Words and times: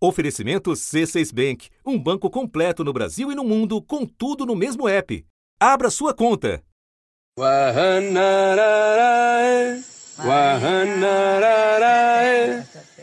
Oferecimento 0.00 0.70
C6 0.70 1.34
Bank, 1.34 1.70
um 1.84 1.98
banco 1.98 2.30
completo 2.30 2.84
no 2.84 2.92
Brasil 2.92 3.32
e 3.32 3.34
no 3.34 3.42
mundo, 3.42 3.82
com 3.82 4.06
tudo 4.06 4.46
no 4.46 4.54
mesmo 4.54 4.88
app. 4.88 5.24
Abra 5.58 5.90
sua 5.90 6.14
conta. 6.14 6.62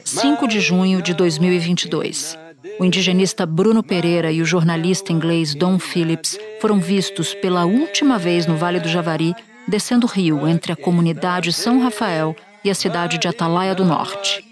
5 0.06 0.48
de 0.48 0.60
junho 0.62 1.02
de 1.02 1.14
2022. 1.14 2.38
O 2.80 2.86
indigenista 2.86 3.46
Bruno 3.46 3.84
Pereira 3.84 4.32
e 4.32 4.42
o 4.42 4.46
jornalista 4.46 5.12
inglês 5.12 5.54
Don 5.54 5.78
Phillips 5.78 6.40
foram 6.62 6.80
vistos 6.80 7.34
pela 7.34 7.66
última 7.66 8.18
vez 8.18 8.48
no 8.48 8.56
Vale 8.56 8.80
do 8.80 8.88
Javari, 8.88 9.36
descendo 9.68 10.08
o 10.08 10.10
rio 10.10 10.48
entre 10.48 10.72
a 10.72 10.78
comunidade 10.78 11.52
São 11.52 11.82
Rafael 11.82 12.34
e 12.64 12.70
a 12.70 12.76
cidade 12.76 13.18
de 13.18 13.28
Atalaia 13.28 13.76
do 13.76 13.84
Norte. 13.84 14.46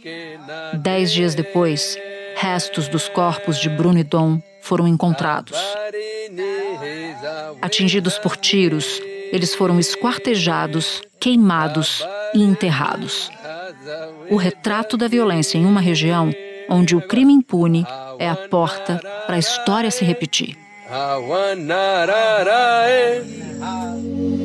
Dez 0.81 1.11
dias 1.11 1.33
depois, 1.33 1.97
restos 2.43 2.89
dos 2.89 3.07
corpos 3.07 3.57
de 3.57 3.69
Bruno 3.69 3.97
e 3.97 4.03
Dom 4.03 4.37
foram 4.61 4.85
encontrados. 4.85 5.57
Atingidos 7.61 8.19
por 8.19 8.35
tiros, 8.35 9.01
eles 9.31 9.55
foram 9.55 9.79
esquartejados, 9.79 11.01
queimados 11.21 12.05
e 12.33 12.43
enterrados. 12.43 13.31
O 14.29 14.35
retrato 14.35 14.97
da 14.97 15.07
violência 15.07 15.57
em 15.57 15.65
uma 15.65 15.79
região 15.79 16.33
onde 16.69 16.97
o 16.97 17.07
crime 17.07 17.31
impune 17.31 17.85
é 18.19 18.27
a 18.27 18.35
porta 18.35 18.99
para 19.25 19.35
a 19.37 19.39
história 19.39 19.89
se 19.89 20.03
repetir. 20.03 20.57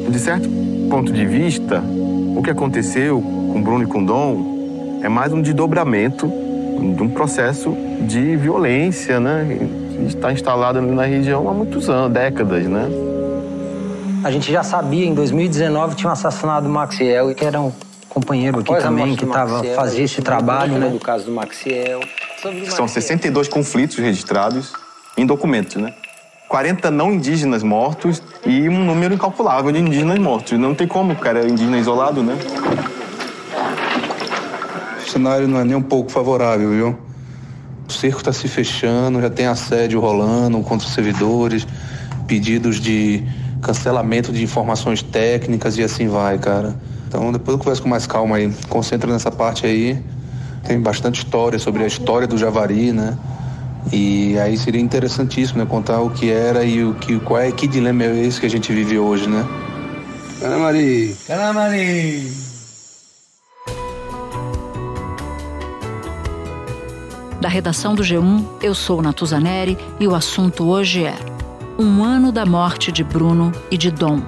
De 0.08 0.18
certo 0.20 0.48
ponto 0.88 1.12
de 1.12 1.26
vista, 1.26 1.82
o 2.36 2.42
que 2.44 2.50
aconteceu 2.50 3.20
com 3.20 3.60
Bruno 3.60 3.82
e 3.82 3.88
com 3.88 4.04
Dom 4.04 5.00
é 5.02 5.08
mais 5.08 5.32
um 5.32 5.42
desdobramento 5.42 6.47
de 6.78 7.02
um 7.02 7.08
processo 7.08 7.76
de 8.02 8.36
violência, 8.36 9.18
né? 9.18 9.58
Que 9.90 10.06
está 10.06 10.32
instalado 10.32 10.80
na 10.80 11.04
região 11.04 11.48
há 11.48 11.52
muitos 11.52 11.88
anos, 11.90 12.12
décadas, 12.12 12.66
né? 12.66 12.88
A 14.24 14.30
gente 14.30 14.50
já 14.50 14.62
sabia, 14.62 15.06
em 15.06 15.14
2019 15.14 15.96
tinha 15.96 16.12
assassinado 16.12 16.66
do 16.66 16.72
Maxiel, 16.72 17.34
que 17.34 17.44
era 17.44 17.60
um 17.60 17.72
companheiro 18.08 18.58
aqui 18.60 18.70
Após 18.70 18.82
também, 18.82 19.14
que 19.14 19.26
tava, 19.26 19.62
fazia 19.74 20.04
esse 20.04 20.22
trabalho, 20.22 20.78
né? 20.78 20.88
Do 20.88 20.98
caso 20.98 21.26
do 21.26 21.32
Maxiel. 21.32 22.00
São 22.70 22.88
62 22.88 23.48
conflitos 23.48 23.96
registrados 23.98 24.72
em 25.16 25.26
documentos, 25.26 25.76
né? 25.76 25.92
40 26.48 26.90
não 26.90 27.12
indígenas 27.12 27.62
mortos 27.62 28.22
e 28.46 28.68
um 28.68 28.84
número 28.84 29.12
incalculável 29.14 29.70
de 29.70 29.78
indígenas 29.78 30.18
mortos. 30.18 30.58
Não 30.58 30.74
tem 30.74 30.86
como, 30.86 31.14
cara, 31.14 31.46
indígena 31.46 31.78
isolado, 31.78 32.22
né? 32.22 32.36
O 35.08 35.10
cenário 35.10 35.48
não 35.48 35.58
é 35.58 35.64
nem 35.64 35.74
um 35.74 35.82
pouco 35.82 36.10
favorável, 36.10 36.68
viu? 36.68 36.98
O 37.88 37.90
cerco 37.90 38.18
está 38.18 38.30
se 38.30 38.46
fechando, 38.46 39.22
já 39.22 39.30
tem 39.30 39.46
assédio 39.46 39.98
rolando 40.00 40.60
contra 40.60 40.86
os 40.86 40.92
servidores, 40.92 41.66
pedidos 42.26 42.78
de 42.78 43.24
cancelamento 43.62 44.30
de 44.30 44.44
informações 44.44 45.02
técnicas 45.02 45.78
e 45.78 45.82
assim 45.82 46.08
vai, 46.08 46.36
cara. 46.38 46.76
Então 47.08 47.32
depois 47.32 47.56
eu 47.56 47.58
converso 47.58 47.82
com 47.82 47.88
mais 47.88 48.06
calma 48.06 48.36
aí. 48.36 48.52
Concentra 48.68 49.10
nessa 49.10 49.30
parte 49.30 49.64
aí. 49.64 49.98
Tem 50.64 50.78
bastante 50.78 51.24
história 51.24 51.58
sobre 51.58 51.84
a 51.84 51.86
história 51.86 52.26
do 52.26 52.36
Javari, 52.36 52.92
né? 52.92 53.16
E 53.90 54.38
aí 54.38 54.58
seria 54.58 54.82
interessantíssimo, 54.82 55.58
né? 55.58 55.64
Contar 55.64 56.02
o 56.02 56.10
que 56.10 56.30
era 56.30 56.64
e 56.64 56.84
o 56.84 56.92
que, 56.92 57.18
qual 57.20 57.40
é, 57.40 57.50
que 57.50 57.66
dilema 57.66 58.04
é 58.04 58.26
esse 58.26 58.38
que 58.38 58.44
a 58.44 58.50
gente 58.50 58.70
vive 58.74 58.98
hoje, 58.98 59.26
né? 59.26 59.42
Canamari! 60.38 61.16
Canamari! 61.26 62.47
Da 67.40 67.48
redação 67.48 67.94
do 67.94 68.02
G1, 68.02 68.44
eu 68.60 68.74
sou 68.74 69.00
Natuzaneri 69.00 69.78
e 70.00 70.08
o 70.08 70.14
assunto 70.14 70.64
hoje 70.64 71.04
é 71.04 71.16
Um 71.78 72.02
ano 72.02 72.32
da 72.32 72.44
morte 72.44 72.90
de 72.90 73.04
Bruno 73.04 73.52
e 73.70 73.78
de 73.78 73.92
Dom. 73.92 74.20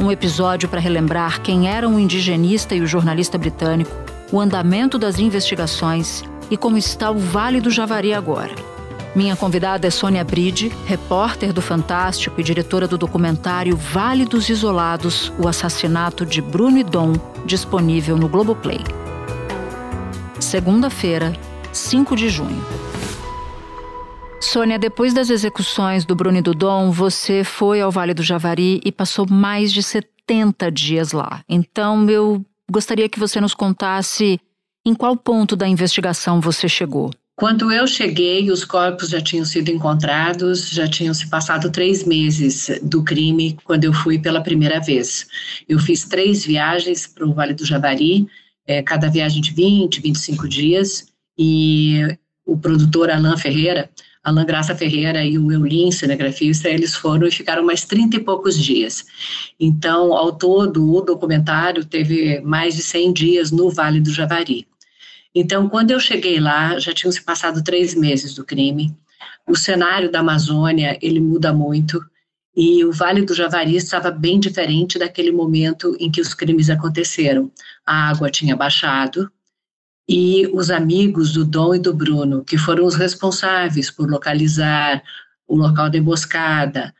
Um 0.00 0.10
episódio 0.10 0.66
para 0.66 0.80
relembrar 0.80 1.42
quem 1.42 1.68
eram 1.68 1.96
o 1.96 2.00
indigenista 2.00 2.74
e 2.74 2.80
o 2.80 2.86
jornalista 2.86 3.36
britânico, 3.36 3.94
o 4.32 4.40
andamento 4.40 4.98
das 4.98 5.18
investigações 5.18 6.24
e 6.50 6.56
como 6.56 6.78
está 6.78 7.10
o 7.10 7.18
Vale 7.18 7.60
do 7.60 7.70
Javari 7.70 8.14
agora. 8.14 8.54
Minha 9.14 9.36
convidada 9.36 9.86
é 9.86 9.90
Sônia 9.90 10.24
Bride, 10.24 10.72
repórter 10.86 11.52
do 11.52 11.60
Fantástico 11.60 12.40
e 12.40 12.44
diretora 12.44 12.88
do 12.88 12.96
documentário 12.96 13.76
Vale 13.76 14.24
dos 14.24 14.48
Isolados 14.48 15.30
O 15.38 15.46
Assassinato 15.46 16.24
de 16.24 16.40
Bruno 16.40 16.78
e 16.78 16.84
Dom, 16.84 17.12
disponível 17.44 18.16
no 18.16 18.28
Globoplay. 18.28 18.80
Segunda-feira, 20.40 21.34
5 21.76 22.16
de 22.16 22.28
junho. 22.30 22.64
Sônia, 24.40 24.78
depois 24.78 25.12
das 25.12 25.28
execuções 25.28 26.04
do 26.04 26.16
Bruno 26.16 26.38
e 26.38 26.42
do 26.42 26.54
Dom, 26.54 26.90
você 26.90 27.44
foi 27.44 27.80
ao 27.80 27.90
Vale 27.90 28.14
do 28.14 28.22
Javari 28.22 28.80
e 28.84 28.90
passou 28.90 29.26
mais 29.28 29.72
de 29.72 29.82
70 29.82 30.70
dias 30.70 31.12
lá. 31.12 31.44
Então, 31.48 32.08
eu 32.08 32.44
gostaria 32.70 33.08
que 33.08 33.18
você 33.18 33.40
nos 33.40 33.54
contasse 33.54 34.40
em 34.86 34.94
qual 34.94 35.16
ponto 35.16 35.54
da 35.54 35.68
investigação 35.68 36.40
você 36.40 36.68
chegou. 36.68 37.10
Quando 37.36 37.70
eu 37.70 37.86
cheguei, 37.86 38.50
os 38.50 38.64
corpos 38.64 39.10
já 39.10 39.20
tinham 39.20 39.44
sido 39.44 39.68
encontrados, 39.68 40.70
já 40.70 40.88
tinham 40.88 41.12
se 41.12 41.28
passado 41.28 41.70
três 41.70 42.04
meses 42.04 42.70
do 42.82 43.04
crime 43.04 43.58
quando 43.64 43.84
eu 43.84 43.92
fui 43.92 44.18
pela 44.18 44.40
primeira 44.40 44.80
vez. 44.80 45.26
Eu 45.68 45.78
fiz 45.78 46.04
três 46.04 46.46
viagens 46.46 47.06
para 47.06 47.26
o 47.26 47.34
Vale 47.34 47.52
do 47.52 47.66
Javari, 47.66 48.26
é, 48.66 48.82
cada 48.82 49.10
viagem 49.10 49.42
de 49.42 49.52
20, 49.52 50.00
25 50.00 50.48
dias, 50.48 51.14
e 51.38 52.16
o 52.44 52.56
produtor 52.56 53.10
Alain 53.10 53.36
Ferreira, 53.36 53.90
Alain 54.22 54.44
Graça 54.44 54.74
Ferreira 54.74 55.24
e 55.24 55.38
o 55.38 55.52
Eulin, 55.52 55.90
cinegrafista, 55.92 56.68
eles 56.68 56.94
foram 56.94 57.26
e 57.26 57.30
ficaram 57.30 57.64
mais 57.64 57.84
30 57.84 58.16
e 58.16 58.20
poucos 58.20 58.58
dias. 58.58 59.04
Então, 59.58 60.12
ao 60.12 60.32
todo, 60.32 60.92
o 60.92 61.00
documentário 61.00 61.84
teve 61.84 62.40
mais 62.40 62.74
de 62.74 62.82
100 62.82 63.12
dias 63.12 63.50
no 63.52 63.70
Vale 63.70 64.00
do 64.00 64.12
Javari. 64.12 64.66
Então, 65.34 65.68
quando 65.68 65.90
eu 65.90 66.00
cheguei 66.00 66.40
lá, 66.40 66.78
já 66.78 66.92
tinham 66.92 67.12
se 67.12 67.22
passado 67.22 67.62
três 67.62 67.94
meses 67.94 68.34
do 68.34 68.44
crime. 68.44 68.96
O 69.46 69.54
cenário 69.54 70.10
da 70.10 70.20
Amazônia 70.20 70.98
ele 71.00 71.20
muda 71.20 71.52
muito 71.52 72.02
e 72.56 72.84
o 72.84 72.90
Vale 72.90 73.22
do 73.22 73.34
Javari 73.34 73.76
estava 73.76 74.10
bem 74.10 74.40
diferente 74.40 74.98
daquele 74.98 75.30
momento 75.30 75.94
em 76.00 76.10
que 76.10 76.20
os 76.20 76.32
crimes 76.32 76.70
aconteceram. 76.70 77.52
A 77.84 78.08
água 78.08 78.30
tinha 78.30 78.56
baixado 78.56 79.30
e 80.08 80.46
os 80.52 80.70
amigos 80.70 81.32
do 81.32 81.44
Dom 81.44 81.74
e 81.74 81.78
do 81.78 81.92
Bruno, 81.92 82.44
que 82.44 82.56
foram 82.56 82.84
os 82.84 82.94
responsáveis 82.94 83.90
por 83.90 84.08
localizar 84.08 85.02
o 85.48 85.56
local 85.56 85.90
da 85.90 85.98
emboscada, 85.98 86.94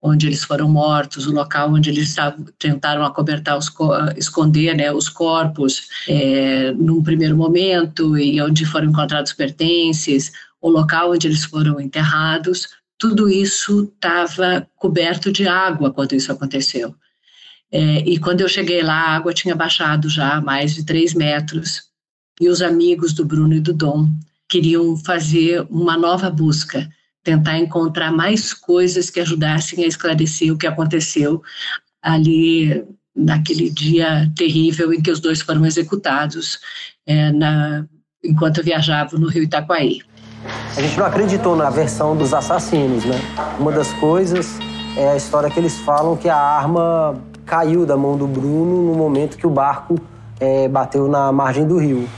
onde 0.00 0.26
eles 0.26 0.44
foram 0.44 0.68
mortos, 0.68 1.26
o 1.26 1.32
local 1.32 1.72
onde 1.72 1.90
eles 1.90 2.14
tentaram 2.58 3.04
acobertar, 3.04 3.56
os, 3.56 3.72
esconder 4.16 4.76
né, 4.76 4.92
os 4.92 5.08
corpos 5.08 5.88
é, 6.08 6.72
num 6.72 7.02
primeiro 7.02 7.36
momento 7.36 8.16
e 8.16 8.40
onde 8.40 8.64
foram 8.64 8.88
encontrados 8.88 9.32
pertences, 9.32 10.32
o 10.60 10.68
local 10.68 11.12
onde 11.12 11.26
eles 11.26 11.44
foram 11.44 11.80
enterrados, 11.80 12.68
tudo 12.96 13.28
isso 13.28 13.90
estava 13.94 14.68
coberto 14.76 15.32
de 15.32 15.46
água 15.46 15.92
quando 15.92 16.14
isso 16.14 16.32
aconteceu. 16.32 16.94
É, 17.70 17.98
e 18.08 18.18
quando 18.18 18.40
eu 18.40 18.48
cheguei 18.48 18.82
lá, 18.82 18.94
a 18.94 19.16
água 19.16 19.32
tinha 19.32 19.54
baixado 19.54 20.08
já 20.08 20.40
mais 20.40 20.74
de 20.74 20.84
três 20.84 21.12
metros 21.12 21.87
e 22.40 22.48
os 22.48 22.62
amigos 22.62 23.12
do 23.12 23.24
Bruno 23.24 23.54
e 23.54 23.60
do 23.60 23.72
Dom 23.72 24.08
queriam 24.48 24.96
fazer 24.96 25.66
uma 25.70 25.96
nova 25.96 26.30
busca 26.30 26.88
tentar 27.22 27.58
encontrar 27.58 28.10
mais 28.10 28.54
coisas 28.54 29.10
que 29.10 29.20
ajudassem 29.20 29.84
a 29.84 29.86
esclarecer 29.86 30.52
o 30.52 30.56
que 30.56 30.66
aconteceu 30.66 31.42
ali 32.02 32.84
naquele 33.14 33.68
dia 33.68 34.30
terrível 34.36 34.92
em 34.92 35.02
que 35.02 35.10
os 35.10 35.20
dois 35.20 35.42
foram 35.42 35.66
executados 35.66 36.58
é, 37.06 37.32
na, 37.32 37.84
enquanto 38.24 38.62
viajavam 38.62 39.18
no 39.20 39.28
Rio 39.28 39.42
Itaquaí. 39.42 40.00
A 40.76 40.80
gente 40.80 40.96
não 40.96 41.06
acreditou 41.06 41.56
na 41.56 41.68
versão 41.68 42.16
dos 42.16 42.32
assassinos, 42.32 43.04
né? 43.04 43.20
Uma 43.58 43.72
das 43.72 43.92
coisas 43.94 44.58
é 44.96 45.10
a 45.10 45.16
história 45.16 45.50
que 45.50 45.58
eles 45.58 45.78
falam 45.80 46.16
que 46.16 46.28
a 46.28 46.36
arma 46.36 47.20
caiu 47.44 47.84
da 47.84 47.96
mão 47.96 48.16
do 48.16 48.26
Bruno 48.26 48.84
no 48.84 48.94
momento 48.94 49.36
que 49.36 49.46
o 49.46 49.50
barco 49.50 49.98
é, 50.38 50.68
bateu 50.68 51.08
na 51.08 51.32
margem 51.32 51.66
do 51.66 51.78
rio. 51.78 52.08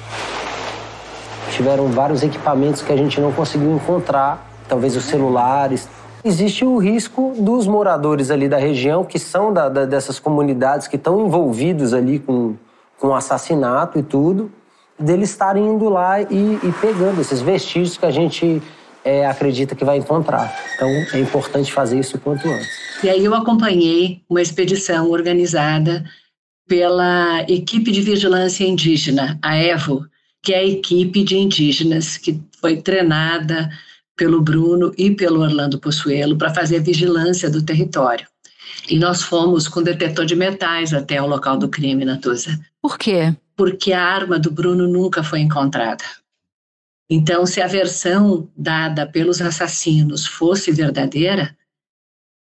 Tiveram 1.60 1.88
vários 1.88 2.22
equipamentos 2.22 2.80
que 2.80 2.90
a 2.90 2.96
gente 2.96 3.20
não 3.20 3.32
conseguiu 3.32 3.70
encontrar 3.70 4.50
talvez 4.66 4.96
os 4.96 5.04
celulares. 5.04 5.90
Existe 6.24 6.64
o 6.64 6.78
risco 6.78 7.34
dos 7.38 7.66
moradores 7.66 8.30
ali 8.30 8.48
da 8.48 8.56
região, 8.56 9.04
que 9.04 9.18
são 9.18 9.52
da, 9.52 9.68
da, 9.68 9.84
dessas 9.84 10.18
comunidades 10.18 10.88
que 10.88 10.96
estão 10.96 11.26
envolvidos 11.26 11.92
ali 11.92 12.18
com, 12.18 12.56
com 12.98 13.14
assassinato 13.14 13.98
e 13.98 14.02
tudo, 14.02 14.50
deles 14.98 15.28
estarem 15.28 15.62
indo 15.66 15.90
lá 15.90 16.22
e, 16.22 16.24
e 16.62 16.74
pegando 16.80 17.20
esses 17.20 17.42
vestígios 17.42 17.98
que 17.98 18.06
a 18.06 18.10
gente 18.10 18.62
é, 19.04 19.26
acredita 19.26 19.74
que 19.74 19.84
vai 19.84 19.98
encontrar. 19.98 20.58
Então 20.76 20.88
é 21.12 21.18
importante 21.20 21.70
fazer 21.70 22.00
isso 22.00 22.16
o 22.16 22.20
quanto 22.20 22.48
antes. 22.48 22.70
E 23.04 23.10
aí 23.10 23.22
eu 23.22 23.34
acompanhei 23.34 24.22
uma 24.30 24.40
expedição 24.40 25.10
organizada 25.10 26.06
pela 26.66 27.42
equipe 27.42 27.92
de 27.92 28.00
vigilância 28.00 28.64
indígena, 28.64 29.38
a 29.42 29.58
EVO, 29.58 30.08
que 30.42 30.52
é 30.52 30.58
a 30.58 30.66
equipe 30.66 31.22
de 31.22 31.37
indígenas 31.37 32.16
que 32.16 32.40
foi 32.60 32.81
treinada 32.81 33.70
pelo 34.16 34.40
Bruno 34.40 34.92
e 34.98 35.10
pelo 35.10 35.40
Orlando 35.40 35.78
Possuelo 35.78 36.37
para 36.37 36.54
fazer 36.54 36.78
a 36.78 36.82
vigilância 36.82 37.50
do 37.50 37.62
território. 37.62 38.26
E 38.88 38.98
nós 38.98 39.22
fomos 39.22 39.69
com 39.69 39.82
detetor 39.82 40.26
de 40.26 40.37
metais 40.37 40.92
até 40.92 41.20
o 41.20 41.26
local 41.26 41.56
do 41.56 41.69
crime, 41.69 42.04
Natuza. 42.04 42.58
Por 42.82 42.98
quê? 42.98 43.34
Porque 43.56 43.92
a 43.92 44.02
arma 44.02 44.38
do 44.38 44.50
Bruno 44.50 44.87
nunca 44.87 45.22
foi 45.22 45.40
encontrada. 45.40 46.04
Então, 47.08 47.44
se 47.44 47.60
a 47.60 47.66
versão 47.66 48.48
dada 48.56 49.06
pelos 49.06 49.40
assassinos 49.40 50.26
fosse 50.26 50.70
verdadeira, 50.70 51.56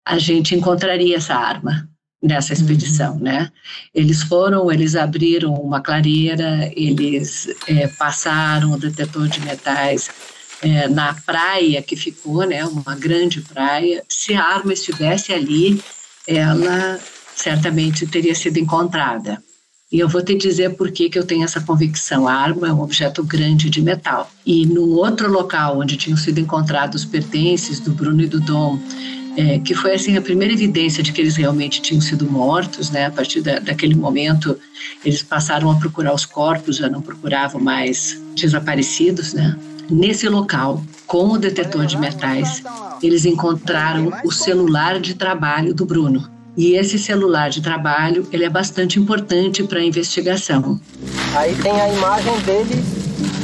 a 0.06 0.18
gente 0.18 0.56
encontraria 0.56 1.18
essa 1.18 1.36
arma 1.36 1.90
nessa 2.22 2.54
expedição, 2.54 3.14
uhum. 3.14 3.20
né? 3.20 3.52
Eles 3.94 4.24
foram, 4.24 4.72
eles 4.72 4.96
abriram 4.96 5.54
uma 5.54 5.82
clareira, 5.82 6.72
eles 6.76 7.48
é, 7.68 7.88
passaram 7.88 8.72
o 8.72 8.80
detetor 8.80 9.28
de 9.28 9.40
metais 9.42 10.10
é, 10.62 10.88
na 10.88 11.14
praia 11.14 11.82
que 11.82 11.96
ficou, 11.96 12.46
né? 12.46 12.66
Uma 12.66 12.96
grande 12.96 13.42
praia. 13.42 14.04
Se 14.10 14.34
a 14.34 14.44
arma 14.44 14.74
estivesse 14.74 15.32
ali, 15.32 15.82
ela 16.28 17.00
certamente 17.36 18.06
teria 18.06 18.36
sido 18.36 18.58
encontrada. 18.58 19.42
E 19.92 20.00
eu 20.00 20.08
vou 20.08 20.22
te 20.22 20.36
dizer 20.36 20.76
por 20.76 20.92
que, 20.92 21.10
que 21.10 21.18
eu 21.18 21.26
tenho 21.26 21.44
essa 21.44 21.62
convicção. 21.62 22.28
A 22.28 22.34
arma 22.34 22.68
é 22.68 22.74
um 22.74 22.82
objeto 22.82 23.24
grande 23.24 23.72
de 23.72 23.82
metal. 23.82 24.30
E 24.46 24.66
no 24.66 24.90
outro 24.90 25.32
local 25.32 25.80
onde 25.80 25.98
tinham 25.98 26.18
sido 26.18 26.40
encontrados 26.40 27.04
os 27.04 27.10
pertences 27.10 27.80
do 27.80 27.92
Bruno 27.92 28.22
e 28.22 28.28
do 28.28 28.40
Dom, 28.40 28.78
é, 29.40 29.58
que 29.58 29.74
foi 29.74 29.94
assim 29.94 30.18
a 30.18 30.22
primeira 30.22 30.54
evidência 30.54 31.02
de 31.02 31.14
que 31.14 31.22
eles 31.22 31.38
realmente 31.38 31.82
tinham 31.82 32.02
sido 32.02 32.30
mortos, 32.30 32.92
né? 32.92 33.06
A 33.06 33.12
partir 33.12 33.40
da, 33.40 33.58
daquele 33.58 33.96
momento, 33.96 34.60
eles 35.04 35.24
passaram 35.24 35.72
a 35.72 35.76
procurar 35.76 36.14
os 36.14 36.26
corpos, 36.26 36.76
já 36.76 36.90
não 36.90 37.02
procuravam 37.02 37.62
mais 37.62 38.22
desaparecidos, 38.36 39.34
né? 39.34 39.58
Nesse 39.90 40.28
local, 40.28 40.84
com 41.08 41.30
o 41.30 41.38
detetor 41.38 41.86
de 41.86 41.98
metais, 41.98 42.62
eles 43.02 43.24
encontraram 43.24 44.12
o 44.26 44.32
celular 44.32 45.00
de 45.00 45.14
trabalho 45.14 45.74
do 45.74 45.86
Bruno. 45.86 46.30
E 46.58 46.74
esse 46.74 47.00
celular 47.00 47.50
de 47.50 47.62
trabalho, 47.62 48.28
ele 48.34 48.44
é 48.44 48.50
bastante 48.50 49.00
importante 49.00 49.64
para 49.64 49.80
a 49.80 49.84
investigação. 49.84 50.82
Aí 51.34 51.56
tem 51.56 51.72
a 51.72 51.94
imagem 51.94 52.38
dele 52.42 52.84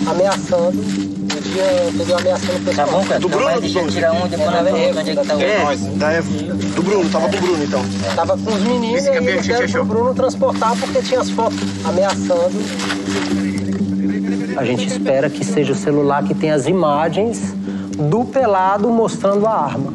ameaçando 0.06 1.15
o 1.60 2.66
pessoal. 2.66 2.88
Tá 2.88 2.92
bom, 2.92 3.06
cara? 3.06 3.20
Do 3.20 3.30
Bruno 3.30 3.62
do 3.62 3.70
Bruno? 3.70 3.92
Tira 3.92 4.14
um, 4.14 4.28
depois 4.28 4.52
nós 4.52 4.64
vemos 4.64 4.98
onde 4.98 5.10
é 5.10 5.16
que 5.16 5.28
tá 5.28 5.36
o 5.36 5.42
É, 5.42 6.22
do 6.76 6.84
Bruno, 6.84 7.10
tava 7.10 7.30
com 7.30 7.38
o 7.38 7.42
Bruno 7.42 7.64
então. 7.64 7.82
Tava 8.16 8.38
com 8.38 8.54
os 8.54 8.62
meninos 8.62 9.06
e 9.06 9.10
eles 9.10 9.48
deram 9.48 9.68
pro 9.70 9.86
Bruno 9.86 10.14
transportar 10.14 10.76
porque 10.78 11.02
tinha 11.02 11.22
as 11.22 11.30
fotos 11.30 11.60
ameaçando. 11.84 12.54
A 14.58 14.64
gente 14.64 14.88
espera 14.88 15.30
que 15.30 15.44
seja 15.44 15.74
o 15.74 15.76
celular 15.76 16.24
que 16.24 16.34
tem 16.34 16.52
as 16.52 16.66
imagens 16.66 17.54
do 17.98 18.24
pelado 18.26 18.90
mostrando 18.90 19.46
a 19.46 19.52
arma. 19.52 19.94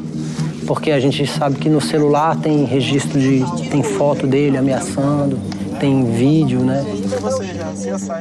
Porque 0.66 0.90
a 0.90 1.00
gente 1.00 1.26
sabe 1.26 1.56
que 1.58 1.68
no 1.68 1.80
celular 1.80 2.36
tem 2.36 2.64
registro 2.64 3.18
de. 3.18 3.44
tem 3.70 3.82
foto 3.82 4.26
dele 4.26 4.56
ameaçando, 4.56 5.38
tem 5.80 6.04
vídeo, 6.12 6.60
né? 6.60 6.84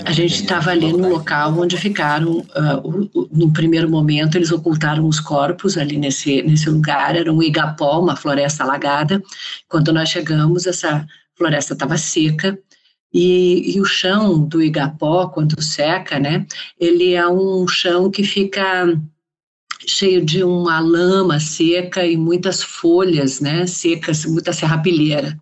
A 0.05 0.11
gente 0.11 0.41
estava 0.41 0.71
ali 0.71 0.91
no 0.93 1.09
local 1.09 1.57
onde 1.59 1.77
ficaram, 1.77 2.39
uh, 2.39 3.27
no 3.31 3.51
primeiro 3.51 3.89
momento, 3.89 4.35
eles 4.35 4.51
ocultaram 4.51 5.07
os 5.07 5.19
corpos 5.19 5.77
ali 5.77 5.97
nesse, 5.97 6.41
nesse 6.43 6.69
lugar, 6.69 7.15
era 7.15 7.31
um 7.31 7.41
igapó, 7.41 7.99
uma 7.99 8.15
floresta 8.15 8.63
alagada. 8.63 9.21
Quando 9.67 9.91
nós 9.91 10.09
chegamos, 10.09 10.67
essa 10.67 11.05
floresta 11.35 11.73
estava 11.73 11.97
seca, 11.97 12.57
e, 13.13 13.75
e, 13.75 13.81
o 13.81 13.85
chão 13.85 14.39
do 14.39 14.61
igapó, 14.61 15.27
quando 15.29 15.59
seca, 15.61 16.19
né, 16.19 16.45
ele 16.79 17.13
é 17.13 17.27
um 17.27 17.67
chão 17.67 18.11
que 18.11 18.23
fica 18.23 18.85
cheio 19.85 20.23
de 20.23 20.43
uma 20.43 20.79
lama 20.79 21.39
seca 21.39 22.05
e 22.05 22.15
muitas 22.15 22.61
folhas, 22.61 23.39
né, 23.39 23.65
secas, 23.65 24.25
muita 24.25 24.53
serrapilheira. 24.53 25.39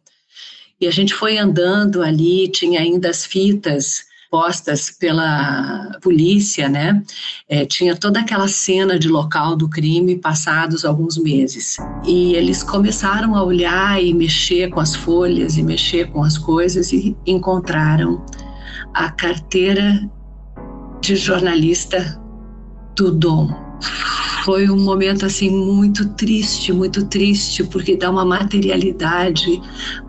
E 0.79 0.87
a 0.87 0.91
gente 0.91 1.13
foi 1.13 1.37
andando 1.37 2.03
ali, 2.03 2.47
tinha 2.49 2.79
ainda 2.79 3.09
as 3.09 3.25
fitas 3.25 4.05
postas 4.29 4.91
pela 4.91 5.97
polícia, 6.01 6.67
né? 6.67 7.01
É, 7.49 7.65
tinha 7.65 7.95
toda 7.95 8.19
aquela 8.19 8.47
cena 8.47 8.99
de 8.99 9.07
local 9.07 9.55
do 9.55 9.69
crime 9.69 10.17
passados 10.17 10.85
alguns 10.85 11.17
meses. 11.17 11.77
E 12.05 12.33
eles 12.33 12.61
começaram 12.61 13.35
a 13.35 13.43
olhar 13.43 14.03
e 14.03 14.13
mexer 14.13 14.69
com 14.69 14.79
as 14.79 14.95
folhas 14.95 15.57
e 15.57 15.63
mexer 15.63 16.11
com 16.11 16.23
as 16.23 16.37
coisas 16.37 16.91
e 16.91 17.15
encontraram 17.25 18.23
a 18.93 19.09
carteira 19.11 20.09
de 21.01 21.15
jornalista 21.15 22.21
do 22.95 23.11
Dom 23.11 23.67
foi 24.47 24.69
um 24.69 24.81
momento 24.81 25.25
assim 25.25 25.49
muito 25.49 26.07
triste, 26.13 26.71
muito 26.71 27.05
triste, 27.07 27.65
porque 27.65 27.97
dá 27.97 28.09
uma 28.09 28.23
materialidade 28.23 29.61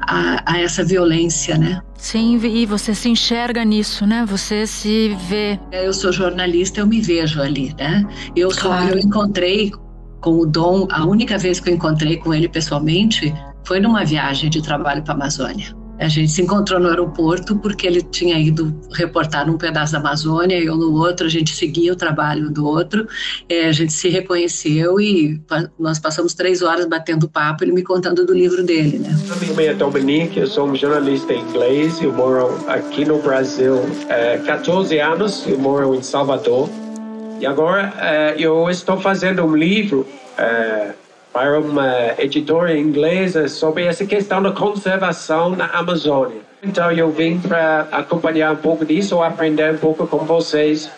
a, 0.02 0.54
a 0.54 0.60
essa 0.60 0.84
violência, 0.84 1.58
né? 1.58 1.82
Sim, 1.96 2.38
e 2.46 2.64
você 2.64 2.94
se 2.94 3.08
enxerga 3.08 3.64
nisso, 3.64 4.06
né? 4.06 4.24
Você 4.28 4.64
se 4.64 5.16
vê. 5.28 5.58
Eu 5.72 5.92
sou 5.92 6.12
jornalista, 6.12 6.78
eu 6.78 6.86
me 6.86 7.00
vejo 7.00 7.42
ali, 7.42 7.74
né? 7.76 8.06
Eu 8.36 8.52
sou, 8.52 8.70
claro. 8.70 8.90
eu 8.90 8.98
encontrei 9.00 9.72
com 10.20 10.38
o 10.38 10.46
Dom, 10.46 10.86
a 10.92 11.04
única 11.04 11.36
vez 11.36 11.58
que 11.58 11.70
eu 11.70 11.74
encontrei 11.74 12.16
com 12.18 12.32
ele 12.32 12.48
pessoalmente 12.48 13.34
foi 13.64 13.80
numa 13.80 14.04
viagem 14.04 14.48
de 14.48 14.62
trabalho 14.62 15.02
para 15.02 15.14
a 15.14 15.16
Amazônia. 15.16 15.74
A 15.98 16.08
gente 16.08 16.30
se 16.30 16.42
encontrou 16.42 16.78
no 16.78 16.88
aeroporto 16.88 17.56
porque 17.56 17.86
ele 17.86 18.02
tinha 18.02 18.38
ido 18.38 18.74
reportar 18.92 19.46
num 19.46 19.58
pedaço 19.58 19.92
da 19.92 19.98
Amazônia 19.98 20.58
eu 20.58 20.76
no 20.76 20.94
outro, 20.94 21.26
a 21.26 21.30
gente 21.30 21.54
seguia 21.54 21.92
o 21.92 21.96
trabalho 21.96 22.50
do 22.50 22.66
outro, 22.66 23.06
é, 23.48 23.66
a 23.66 23.72
gente 23.72 23.92
se 23.92 24.08
reconheceu 24.08 25.00
e 25.00 25.40
nós 25.78 25.98
passamos 25.98 26.34
três 26.34 26.62
horas 26.62 26.86
batendo 26.86 27.28
papo, 27.28 27.64
ele 27.64 27.72
me 27.72 27.82
contando 27.82 28.24
do 28.24 28.32
livro 28.32 28.62
dele, 28.62 28.98
né? 28.98 29.16
Meu 29.38 29.48
nome 29.48 29.64
é 29.64 29.74
Dominique, 29.74 30.38
eu 30.38 30.46
sou 30.46 30.68
um 30.68 30.76
jornalista 30.76 31.32
inglês, 31.32 32.00
eu 32.00 32.12
moro 32.12 32.48
aqui 32.68 33.04
no 33.04 33.20
Brasil 33.20 33.80
há 34.08 34.38
14 34.44 34.98
anos, 34.98 35.44
eu 35.46 35.58
moro 35.58 35.94
em 35.94 36.02
Salvador 36.02 36.68
e 37.40 37.46
agora 37.46 37.92
é, 37.98 38.34
eu 38.38 38.68
estou 38.68 38.98
fazendo 39.00 39.44
um 39.44 39.54
livro 39.54 40.06
é, 40.36 40.92
para 41.32 41.60
uma 41.60 42.14
editora 42.18 42.76
inglesa 42.76 43.48
sobre 43.48 43.84
essa 43.84 44.04
questão 44.04 44.42
da 44.42 44.52
conservação 44.52 45.50
na 45.50 45.66
Amazônia. 45.66 46.40
Então 46.62 46.90
eu 46.90 47.10
vim 47.10 47.38
para 47.38 47.88
acompanhar 47.92 48.52
um 48.52 48.56
pouco 48.56 48.84
disso, 48.84 49.22
aprender 49.22 49.74
um 49.74 49.78
pouco 49.78 50.06
com 50.06 50.18
vocês 50.18 50.90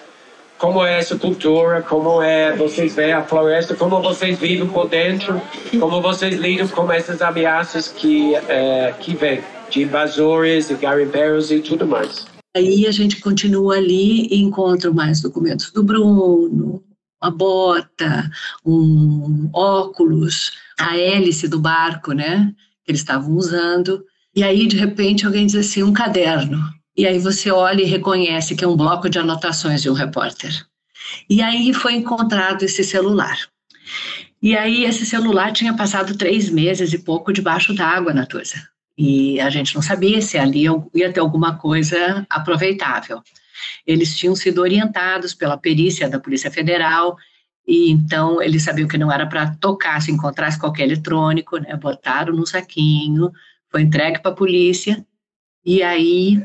como 0.61 0.85
é 0.85 0.99
essa 0.99 1.17
cultura, 1.17 1.81
como 1.81 2.21
é 2.21 2.55
vocês 2.55 2.95
veem 2.95 3.15
a 3.15 3.23
floresta, 3.23 3.75
como 3.75 4.01
vocês 4.03 4.39
vivem 4.39 4.69
por 4.69 4.89
dentro, 4.89 5.41
como 5.79 6.03
vocês 6.03 6.37
lidam 6.37 6.69
com 6.69 6.93
essas 6.93 7.23
ameaças 7.23 7.89
que 7.89 8.35
é, 8.35 8.95
que 9.01 9.15
vêm 9.15 9.41
de 9.71 9.83
invasores, 9.83 10.69
de 10.69 10.75
garimpeiros 10.75 11.51
e 11.51 11.61
tudo 11.61 11.87
mais. 11.87 12.27
Aí 12.55 12.87
a 12.87 12.91
gente 12.91 13.21
continua 13.21 13.77
ali 13.77 14.27
e 14.27 14.43
encontra 14.43 14.91
mais 14.91 15.23
documentos 15.23 15.71
do 15.71 15.83
Bruno, 15.83 16.83
uma 17.23 17.31
bota, 17.31 18.31
um 18.65 19.51
óculos, 19.53 20.53
a 20.79 20.97
hélice 20.97 21.47
do 21.47 21.61
barco, 21.61 22.13
né? 22.13 22.53
Que 22.85 22.93
eles 22.93 23.01
estavam 23.01 23.35
usando. 23.35 24.05
E 24.35 24.43
aí, 24.43 24.67
de 24.67 24.77
repente, 24.77 25.27
alguém 25.27 25.47
diz 25.47 25.57
assim: 25.57 25.83
um 25.83 25.93
caderno. 25.93 26.59
E 26.97 27.07
aí 27.07 27.19
você 27.19 27.51
olha 27.51 27.83
e 27.83 27.87
reconhece 27.87 28.55
que 28.55 28.65
é 28.65 28.69
um 28.69 28.77
bloco 28.77 29.09
de 29.09 29.19
anotações 29.19 29.83
de 29.83 29.91
um 29.91 29.95
repórter. 29.95 30.67
E 31.29 31.41
aí 31.43 31.73
foi 31.73 31.95
encontrado 31.95 32.63
esse 32.63 32.85
celular. 32.85 33.39
E 34.43 34.57
aí 34.57 34.85
esse 34.85 35.05
celular 35.05 35.53
tinha 35.53 35.75
passado 35.75 36.17
três 36.17 36.49
meses 36.49 36.93
e 36.93 36.99
pouco 36.99 37.33
debaixo 37.33 37.75
d'água, 37.75 38.13
Natuza. 38.13 38.57
E 38.97 39.41
a 39.41 39.49
gente 39.51 39.75
não 39.75 39.83
sabia 39.83 40.21
se 40.21 40.39
ali 40.39 40.65
ia 40.95 41.13
ter 41.13 41.21
alguma 41.21 41.57
coisa 41.57 42.27
aproveitável. 42.29 43.23
Eles 43.87 44.17
tinham 44.17 44.35
sido 44.35 44.61
orientados 44.61 45.35
pela 45.35 45.57
perícia 45.57 46.09
da 46.09 46.19
Polícia 46.19 46.51
Federal, 46.51 47.17
e 47.67 47.91
então 47.91 48.43
eles 48.43 48.63
sabiam 48.63 48.89
que 48.89 48.99
não 48.99 49.13
era 49.13 49.27
para 49.27 49.55
tocar, 49.57 50.01
se 50.01 50.11
encontrasse 50.11 50.59
qualquer 50.59 50.85
eletrônico, 50.85 51.59
né? 51.59 51.77
Botaram 51.77 52.35
no 52.35 52.47
saquinho, 52.47 53.31
foi 53.71 53.83
entregue 53.83 54.21
para 54.21 54.33
a 54.33 54.35
polícia, 54.35 55.05
e 55.65 55.83
aí 55.83 56.45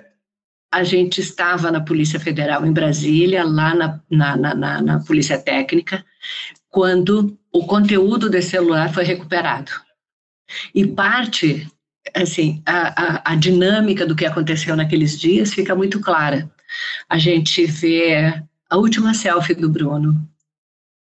a 0.71 0.83
gente 0.83 1.21
estava 1.21 1.71
na 1.71 1.79
Polícia 1.79 2.19
Federal 2.19 2.65
em 2.65 2.73
Brasília, 2.73 3.45
lá 3.45 3.73
na, 3.73 4.01
na, 4.09 4.35
na, 4.35 4.81
na 4.81 4.99
Polícia 4.99 5.37
Técnica, 5.37 6.03
quando 6.69 7.37
o 7.51 7.65
conteúdo 7.65 8.29
desse 8.29 8.49
celular 8.49 8.93
foi 8.93 9.05
recuperado. 9.05 9.71
E 10.73 10.85
parte, 10.85 11.65
assim, 12.13 12.61
a, 12.65 13.29
a, 13.29 13.31
a 13.31 13.35
dinâmica 13.35 14.05
do 14.05 14.15
que 14.15 14.25
aconteceu 14.25 14.75
naqueles 14.75 15.17
dias 15.17 15.53
fica 15.53 15.73
muito 15.73 16.01
clara. 16.01 16.51
A 17.09 17.17
gente 17.17 17.65
vê 17.65 18.41
a 18.69 18.77
última 18.77 19.13
selfie 19.13 19.53
do 19.53 19.69
Bruno, 19.69 20.15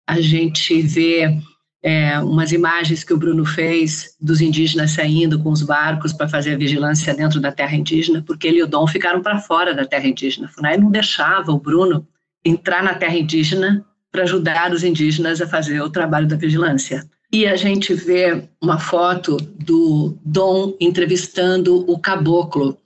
a 0.08 0.20
gente 0.20 0.82
vê 0.82 1.40
é, 1.82 2.18
umas 2.20 2.52
imagens 2.52 3.04
que 3.04 3.14
o 3.14 3.18
Bruno 3.18 3.46
fez 3.46 4.16
dos 4.20 4.40
indígenas 4.40 4.92
saindo 4.92 5.38
com 5.40 5.50
os 5.50 5.62
barcos 5.62 6.14
para 6.14 6.30
fazer 6.30 6.54
a 6.54 6.58
vigilância 6.58 7.14
dentro 7.14 7.42
da 7.42 7.52
terra 7.52 7.76
indígena, 7.76 8.24
porque 8.26 8.48
ele 8.48 8.60
e 8.60 8.64
o 8.64 8.68
Dom 8.68 8.88
ficaram 8.88 9.22
para 9.22 9.40
fora 9.40 9.74
da 9.74 9.86
terra 9.86 10.08
indígena. 10.08 10.48
FUNAI 10.48 10.78
não 10.78 10.90
deixava 10.90 11.52
o 11.52 11.60
Bruno 11.60 12.08
entrar 12.44 12.82
na 12.82 12.94
terra 12.94 13.18
indígena 13.18 13.86
para 14.12 14.24
ajudar 14.24 14.72
os 14.72 14.84
indígenas 14.84 15.42
a 15.42 15.48
fazer 15.48 15.82
o 15.82 15.90
trabalho 15.90 16.28
da 16.28 16.38
vigilância. 16.38 17.04
E 17.32 17.48
a 17.48 17.56
gente 17.56 17.94
vê 17.94 18.48
uma 18.62 18.78
foto 18.78 19.38
do 19.38 20.16
Dom 20.24 20.78
entrevistando 20.80 21.84
o 21.92 21.98
caboclo, 21.98 22.78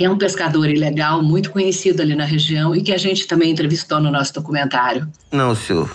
que 0.00 0.04
é 0.06 0.08
um 0.08 0.16
pescador 0.16 0.66
ilegal 0.70 1.22
muito 1.22 1.50
conhecido 1.50 2.00
ali 2.00 2.14
na 2.14 2.24
região 2.24 2.74
e 2.74 2.80
que 2.80 2.90
a 2.90 2.96
gente 2.96 3.26
também 3.26 3.50
entrevistou 3.50 4.00
no 4.00 4.10
nosso 4.10 4.32
documentário. 4.32 5.06
Não, 5.30 5.54
senhor. 5.54 5.94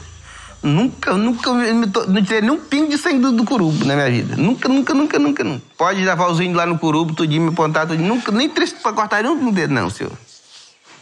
Nunca, 0.62 1.14
nunca, 1.14 1.52
não 1.52 2.24
tirei 2.24 2.42
nem 2.42 2.52
um 2.52 2.60
pingo 2.60 2.92
de 2.92 3.00
sangue 3.00 3.32
do, 3.32 3.44
curubo 3.44 3.84
na 3.84 3.96
minha 3.96 4.12
vida. 4.12 4.36
Nunca, 4.36 4.70
nunca, 4.70 4.94
nunca, 4.94 5.18
nunca, 5.18 5.44
nunca. 5.44 5.64
Pode 5.76 6.06
levar 6.06 6.30
os 6.30 6.40
índios 6.40 6.56
lá 6.56 6.68
no 6.68 6.78
curubo, 6.78 7.16
tudinho, 7.16 7.42
me 7.42 7.50
apontar, 7.50 7.88
tudinho. 7.88 8.08
Nunca, 8.08 8.32
nem 8.32 8.48
três 8.48 8.72
pra 8.74 8.94
cortar 8.94 9.24
nenhum 9.24 9.52
dedo, 9.52 9.74
não, 9.74 9.90
senhor. 9.90 10.12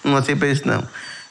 Não 0.01 0.15
aceito 0.15 0.45
isso, 0.45 0.65
não. 0.65 0.81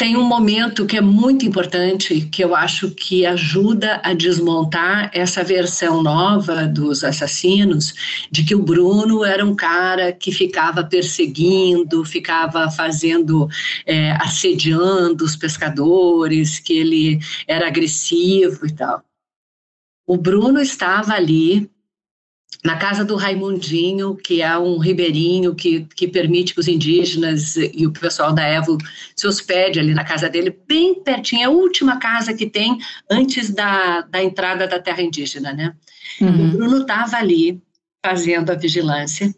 Tem 0.02 0.16
um 0.16 0.25
momento 0.25 0.85
que 0.85 0.97
é 0.97 1.00
muito 1.00 1.47
importante, 1.47 2.23
que 2.23 2.42
eu 2.42 2.56
acho 2.56 2.90
que 2.90 3.25
ajuda 3.25 4.00
a 4.02 4.12
desmontar 4.12 5.09
essa 5.14 5.44
versão 5.44 6.02
nova 6.02 6.66
dos 6.66 7.04
assassinos, 7.04 7.94
de 8.28 8.42
que 8.42 8.52
o 8.52 8.61
Bruno 8.61 9.25
era 9.25 9.47
um 9.47 9.54
cara 9.54 10.12
que 10.12 10.32
ficava 10.32 10.82
perseguindo, 10.82 12.04
ficava 12.04 12.68
fazendo, 12.68 13.49
é, 13.87 14.11
assediando 14.21 15.25
os 15.25 15.37
pescadores, 15.37 16.59
que 16.59 16.73
ele 16.73 17.21
era 17.47 17.68
agressivo 17.68 18.66
e 18.66 18.73
tal. 18.73 19.04
O 20.04 20.16
Bruno 20.16 20.61
estava 20.61 21.12
ali 21.12 21.71
na 22.64 22.76
casa 22.76 23.04
do 23.04 23.16
Raimundinho, 23.16 24.14
que 24.14 24.40
é 24.40 24.56
um 24.56 24.78
ribeirinho 24.78 25.54
que, 25.54 25.87
que 25.97 26.06
permite 26.06 26.54
que 26.54 26.61
os 26.61 26.68
indígenas 26.68 27.56
e 27.56 27.87
o 27.87 27.92
pessoal 27.92 28.32
da 28.32 28.47
Evo 28.47 28.78
se 29.16 29.26
hospede 29.26 29.80
ali 29.80 29.94
na 29.94 30.04
casa 30.04 30.28
dele, 30.28 30.56
bem 30.68 31.02
pertinho, 31.02 31.42
é 31.42 31.44
a 31.44 31.50
última 31.50 31.99
casa 31.99 32.32
que 32.32 32.47
tem 32.47 32.78
antes 33.11 33.50
da, 33.50 34.02
da 34.02 34.23
entrada 34.23 34.66
da 34.68 34.78
terra 34.78 35.02
indígena, 35.02 35.52
né? 35.52 35.75
Uhum. 36.21 36.49
O 36.49 36.50
Bruno 36.52 36.82
estava 36.82 37.16
ali 37.16 37.61
fazendo 38.04 38.50
a 38.50 38.54
vigilância 38.54 39.35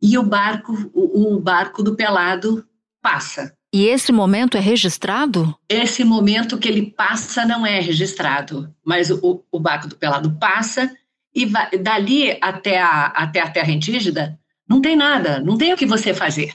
e 0.00 0.16
o 0.16 0.22
barco, 0.22 0.90
o, 0.94 1.34
o 1.36 1.40
barco 1.40 1.82
do 1.82 1.94
Pelado 1.94 2.64
passa. 3.02 3.54
E 3.74 3.86
esse 3.86 4.12
momento 4.12 4.56
é 4.56 4.60
registrado? 4.60 5.54
Esse 5.68 6.04
momento 6.04 6.58
que 6.58 6.68
ele 6.68 6.90
passa 6.90 7.44
não 7.44 7.66
é 7.66 7.80
registrado, 7.80 8.72
mas 8.84 9.10
o, 9.10 9.42
o 9.50 9.58
barco 9.58 9.88
do 9.88 9.96
Pelado 9.96 10.36
passa 10.38 10.90
e 11.34 11.46
vai, 11.46 11.70
dali 11.78 12.36
até 12.40 12.80
a, 12.80 13.06
até 13.06 13.40
a 13.40 13.50
terra 13.50 13.70
indígena, 13.70 14.38
não 14.68 14.80
tem 14.80 14.96
nada, 14.96 15.40
não 15.40 15.56
tem 15.56 15.72
o 15.72 15.76
que 15.76 15.86
você 15.86 16.14
fazer. 16.14 16.54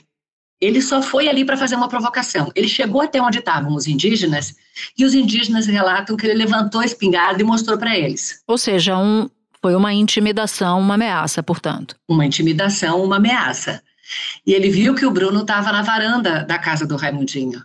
Ele 0.60 0.82
só 0.82 1.00
foi 1.00 1.28
ali 1.28 1.44
para 1.44 1.56
fazer 1.56 1.76
uma 1.76 1.88
provocação. 1.88 2.50
Ele 2.54 2.68
chegou 2.68 3.00
até 3.00 3.22
onde 3.22 3.38
estavam 3.38 3.74
os 3.74 3.86
indígenas 3.86 4.56
e 4.96 5.04
os 5.04 5.14
indígenas 5.14 5.66
relatam 5.66 6.16
que 6.16 6.26
ele 6.26 6.34
levantou 6.34 6.80
a 6.80 6.84
espingarda 6.84 7.40
e 7.40 7.44
mostrou 7.44 7.78
para 7.78 7.96
eles. 7.96 8.42
Ou 8.46 8.58
seja, 8.58 8.98
um, 8.98 9.30
foi 9.62 9.76
uma 9.76 9.92
intimidação, 9.92 10.80
uma 10.80 10.94
ameaça, 10.94 11.42
portanto. 11.44 11.94
Uma 12.08 12.26
intimidação, 12.26 13.04
uma 13.04 13.16
ameaça. 13.16 13.80
E 14.44 14.52
ele 14.52 14.68
viu 14.68 14.94
que 14.94 15.06
o 15.06 15.10
Bruno 15.12 15.42
estava 15.42 15.70
na 15.70 15.82
varanda 15.82 16.44
da 16.44 16.58
casa 16.58 16.86
do 16.86 16.96
Raimundinho. 16.96 17.62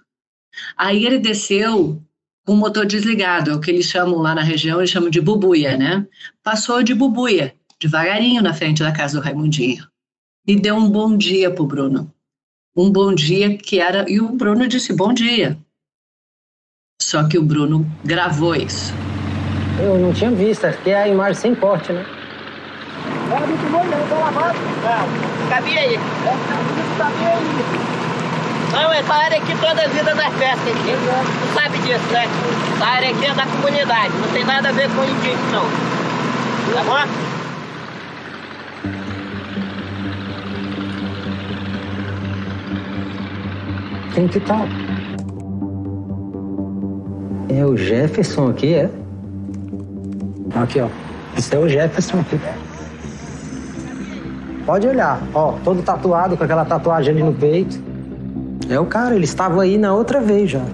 Aí 0.77 1.03
ele 1.05 1.17
desceu 1.17 1.99
com 2.45 2.53
o 2.53 2.57
motor 2.57 2.85
desligado, 2.85 3.51
é 3.51 3.55
o 3.55 3.59
que 3.59 3.71
eles 3.71 3.85
chamam 3.85 4.19
lá 4.19 4.35
na 4.35 4.41
região, 4.41 4.79
eles 4.79 4.89
chamam 4.89 5.09
de 5.09 5.21
bubuia, 5.21 5.77
né? 5.77 6.05
Passou 6.43 6.83
de 6.83 6.93
bubuia, 6.93 7.53
devagarinho 7.79 8.41
na 8.41 8.53
frente 8.53 8.83
da 8.83 8.91
casa 8.91 9.19
do 9.19 9.23
Raimundinho. 9.23 9.87
E 10.45 10.55
deu 10.55 10.75
um 10.75 10.89
bom 10.89 11.15
dia 11.15 11.49
pro 11.49 11.65
Bruno. 11.65 12.11
Um 12.75 12.91
bom 12.91 13.13
dia 13.13 13.57
que 13.57 13.79
era. 13.79 14.09
E 14.09 14.19
o 14.19 14.29
Bruno 14.29 14.67
disse 14.67 14.93
bom 14.93 15.13
dia. 15.13 15.57
Só 17.01 17.27
que 17.27 17.37
o 17.37 17.43
Bruno 17.43 17.89
gravou 18.03 18.55
isso. 18.55 18.93
Eu 19.79 19.97
não 19.97 20.13
tinha 20.13 20.31
visto, 20.31 20.65
aqui 20.65 20.89
é 20.89 21.03
a 21.03 21.07
imagem 21.07 21.35
sem 21.35 21.55
corte, 21.55 21.91
né? 21.93 22.05
É 23.31 23.47
muito 23.47 23.71
bom, 23.71 23.83
não, 23.83 24.07
tá 24.07 24.15
lavado? 24.15 24.59
Não, 24.59 25.49
cabia 25.49 25.79
aí. 25.79 25.95
É, 25.95 26.97
cabia 26.97 27.29
aí. 27.29 27.92
Não, 28.73 28.91
essa 28.91 29.13
área 29.13 29.37
aqui 29.37 29.55
toda 29.57 29.83
a 29.83 29.87
vida 29.87 30.15
das 30.15 30.33
pescas 30.33 30.67
aqui. 30.67 30.93
Tu 30.93 31.53
sabe 31.53 31.77
disso, 31.77 32.11
né? 32.11 32.27
Essa 32.75 32.85
área 32.85 33.09
aqui 33.11 33.25
é 33.25 33.33
da 33.33 33.45
comunidade, 33.45 34.13
não 34.17 34.27
tem 34.29 34.43
nada 34.43 34.69
a 34.69 34.71
ver 34.71 34.89
com 34.89 35.03
indígena, 35.03 35.51
não. 35.51 35.93
Tá 36.73 36.83
bom? 36.83 37.33
Quem 44.13 44.27
que 44.27 44.39
tá? 44.39 44.59
É 47.49 47.63
o 47.65 47.77
Jefferson 47.77 48.49
aqui, 48.49 48.73
é? 48.73 48.89
Aqui, 50.55 50.81
ó. 50.81 50.87
Esse 51.37 51.55
é 51.55 51.59
o 51.59 51.69
Jefferson 51.69 52.19
aqui. 52.21 52.39
Pode 54.65 54.87
olhar, 54.87 55.21
ó, 55.33 55.53
todo 55.63 55.83
tatuado 55.83 56.35
com 56.37 56.43
aquela 56.43 56.65
tatuagem 56.65 57.13
ali 57.13 57.23
no 57.23 57.33
peito. 57.33 57.92
É 58.69 58.79
o 58.79 58.85
cara, 58.85 59.15
ele 59.15 59.25
estava 59.25 59.61
aí 59.61 59.77
na 59.77 59.93
outra 59.93 60.21
vez 60.21 60.51
já. 60.51 60.65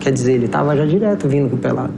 Quer 0.00 0.12
dizer, 0.12 0.34
ele 0.34 0.46
estava 0.46 0.76
já 0.76 0.84
direto 0.84 1.28
vindo 1.28 1.50
com 1.50 1.56
o 1.56 1.58
pelado. 1.58 1.92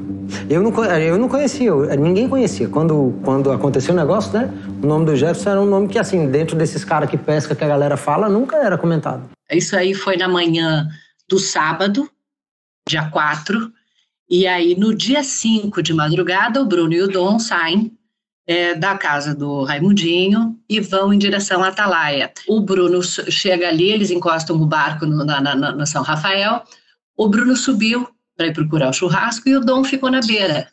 Eu 0.49 0.63
não, 0.63 0.85
eu 0.85 1.19
não 1.19 1.29
conhecia, 1.29 1.73
ninguém 1.97 2.29
conhecia. 2.29 2.69
Quando, 2.69 3.15
quando 3.25 3.51
aconteceu 3.51 3.95
o 3.95 3.97
negócio, 3.97 4.33
né? 4.33 4.53
O 4.83 4.87
nome 4.87 5.07
do 5.07 5.17
Jefferson 5.17 5.51
era 5.51 5.61
um 5.61 5.67
nome 5.67 5.89
que, 5.89 5.99
assim, 5.99 6.31
dentro 6.31 6.57
desses 6.57 6.85
caras 6.85 7.09
que 7.09 7.17
pesca 7.17 7.55
que 7.55 7.65
a 7.65 7.69
galera 7.69 7.97
fala, 7.97 8.29
nunca 8.29 8.57
era 8.57 8.77
comentado. 8.77 9.29
Isso 9.51 9.77
aí 9.77 9.95
foi 9.95 10.17
na 10.17 10.29
manhã 10.29 10.87
do 11.29 11.39
sábado, 11.39 12.09
dia 12.89 13.09
4. 13.11 13.73
E 14.31 14.47
aí, 14.47 14.77
no 14.79 14.95
dia 14.95 15.23
5 15.23 15.83
de 15.83 15.95
madrugada, 15.95 16.61
o 16.61 16.67
Bruno 16.67 16.93
e 16.93 17.01
o 17.01 17.09
Dom 17.09 17.39
saem 17.39 17.98
é, 18.49 18.75
da 18.75 18.97
casa 18.97 19.35
do 19.35 19.63
Raimundinho 19.63 20.59
e 20.67 20.81
vão 20.81 21.13
em 21.13 21.19
direção 21.19 21.63
à 21.63 21.69
Atalaia. 21.69 22.33
O 22.49 22.63
Bruno 22.63 23.03
chega 23.03 23.69
ali, 23.69 23.91
eles 23.91 24.11
encostam 24.11 24.57
o 24.57 24.67
barco 24.67 25.05
no, 25.05 25.23
na, 25.23 25.39
na, 25.39 25.55
na 25.55 25.87
São 25.87 26.03
Rafael. 26.03 26.63
O 27.15 27.29
Bruno 27.29 27.55
subiu 27.55 28.09
para 28.35 28.47
ir 28.47 28.55
procurar 28.55 28.89
o 28.89 28.93
churrasco 28.93 29.51
e 29.51 29.57
o 29.57 29.61
Dom 29.61 29.85
ficou 29.85 30.11
na 30.11 30.21
beira. 30.21 30.67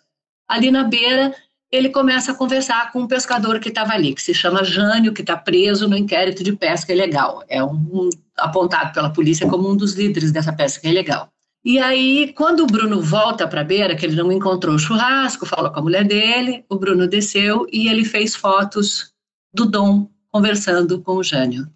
Ali 0.47 0.71
na 0.71 0.85
beira, 0.85 1.35
ele 1.69 1.89
começa 1.89 2.31
a 2.31 2.35
conversar 2.35 2.93
com 2.93 3.01
um 3.01 3.07
pescador 3.07 3.59
que 3.59 3.67
estava 3.67 3.91
ali, 3.91 4.13
que 4.13 4.21
se 4.21 4.33
chama 4.33 4.63
Jânio, 4.63 5.11
que 5.11 5.21
está 5.21 5.35
preso 5.35 5.89
no 5.89 5.97
inquérito 5.97 6.45
de 6.45 6.53
pesca 6.53 6.93
ilegal. 6.93 7.43
É 7.49 7.61
um, 7.61 7.73
um, 7.73 8.09
apontado 8.37 8.93
pela 8.93 9.11
polícia 9.11 9.49
como 9.49 9.69
um 9.69 9.75
dos 9.75 9.95
líderes 9.95 10.31
dessa 10.31 10.53
pesca 10.53 10.87
ilegal. 10.87 11.29
E 11.65 11.79
aí, 11.79 12.31
quando 12.33 12.59
o 12.59 12.67
Bruno 12.67 13.01
volta 13.01 13.47
para 13.47 13.61
a 13.61 13.63
beira, 13.63 13.95
que 13.95 14.05
ele 14.05 14.15
não 14.15 14.31
encontrou 14.31 14.75
o 14.75 14.79
churrasco, 14.79 15.47
falou 15.47 15.71
com 15.71 15.79
a 15.79 15.81
mulher 15.81 16.05
dele, 16.05 16.63
o 16.69 16.77
Bruno 16.77 17.07
desceu 17.07 17.65
e 17.73 17.87
ele 17.87 18.05
fez 18.05 18.35
fotos 18.35 19.11
do 19.51 19.65
Dom 19.65 20.07
conversando 20.31 21.01
com 21.01 21.13
o 21.13 21.23
Jânio. 21.23 21.67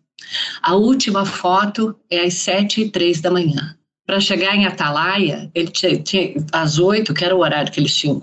A 0.61 0.75
última 0.75 1.25
foto 1.25 1.99
é 2.07 2.23
às 2.23 2.35
sete 2.35 2.81
e 2.81 2.91
três 2.91 3.19
da 3.19 3.31
manhã. 3.31 3.75
Para 4.05 4.19
chegar 4.19 4.55
em 4.55 4.67
Atalaia, 4.67 5.49
ele 5.55 5.71
tinha, 5.71 5.99
tinha 6.03 6.35
às 6.51 6.77
oito, 6.77 7.11
que 7.11 7.25
era 7.25 7.35
o 7.35 7.39
horário 7.39 7.71
que 7.71 7.79
eles 7.79 7.95
tinham 7.95 8.21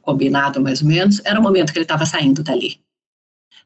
combinado 0.00 0.62
mais 0.62 0.80
ou 0.80 0.88
menos, 0.88 1.20
era 1.26 1.38
o 1.38 1.42
momento 1.42 1.74
que 1.74 1.78
ele 1.78 1.84
estava 1.84 2.06
saindo 2.06 2.42
dali. 2.42 2.80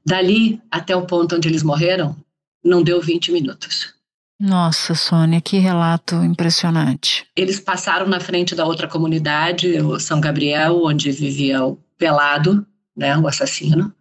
Dali 0.04 0.60
até 0.68 0.96
o 0.96 1.06
ponto 1.06 1.36
onde 1.36 1.48
eles 1.48 1.62
morreram, 1.62 2.16
não 2.64 2.82
deu 2.82 3.00
20 3.00 3.30
minutos. 3.30 3.93
Nossa, 4.38 4.94
Sônia, 4.94 5.40
que 5.40 5.58
relato 5.58 6.16
impressionante. 6.16 7.26
Eles 7.36 7.60
passaram 7.60 8.06
na 8.06 8.18
frente 8.18 8.54
da 8.54 8.64
outra 8.64 8.88
comunidade, 8.88 9.80
o 9.80 9.98
São 10.00 10.20
Gabriel, 10.20 10.82
onde 10.84 11.10
vivia 11.12 11.64
o 11.64 11.76
Pelado, 11.96 12.66
né, 12.96 13.16
o 13.16 13.28
assassino, 13.28 13.94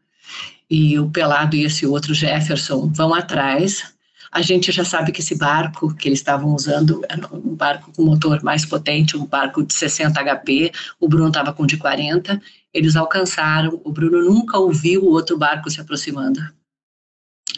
e 0.70 1.00
o 1.00 1.10
Pelado 1.10 1.56
e 1.56 1.64
esse 1.64 1.86
outro 1.86 2.14
Jefferson 2.14 2.92
vão 2.92 3.14
atrás. 3.14 3.94
A 4.32 4.42
gente 4.42 4.72
já 4.72 4.84
sabe 4.84 5.12
que 5.12 5.22
esse 5.22 5.38
barco 5.38 5.94
que 5.94 6.10
eles 6.10 6.18
estavam 6.18 6.56
usando 6.56 7.02
era 7.08 7.28
um 7.32 7.56
barco 7.56 7.92
com 7.96 8.04
motor 8.04 8.42
mais 8.42 8.66
potente, 8.66 9.16
um 9.16 9.28
barco 9.28 9.64
de 9.64 9.74
60 9.74 10.20
HP, 10.20 10.72
o 11.00 11.08
Bruno 11.08 11.28
estava 11.28 11.54
com 11.54 11.68
de 11.68 11.78
40. 11.78 12.42
Eles 12.74 12.96
alcançaram, 12.96 13.80
o 13.84 13.92
Bruno 13.92 14.24
nunca 14.24 14.58
ouviu 14.58 15.04
o 15.04 15.12
outro 15.12 15.38
barco 15.38 15.70
se 15.70 15.80
aproximando. 15.80 16.42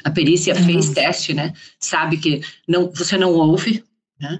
A 0.05 0.12
perícia 0.12 0.53
uhum. 0.53 0.63
fez 0.63 0.89
teste, 0.91 1.33
né? 1.33 1.51
Sabe 1.79 2.17
que 2.17 2.41
não, 2.67 2.91
você 2.91 3.17
não 3.17 3.33
ouve, 3.33 3.83
né? 4.21 4.39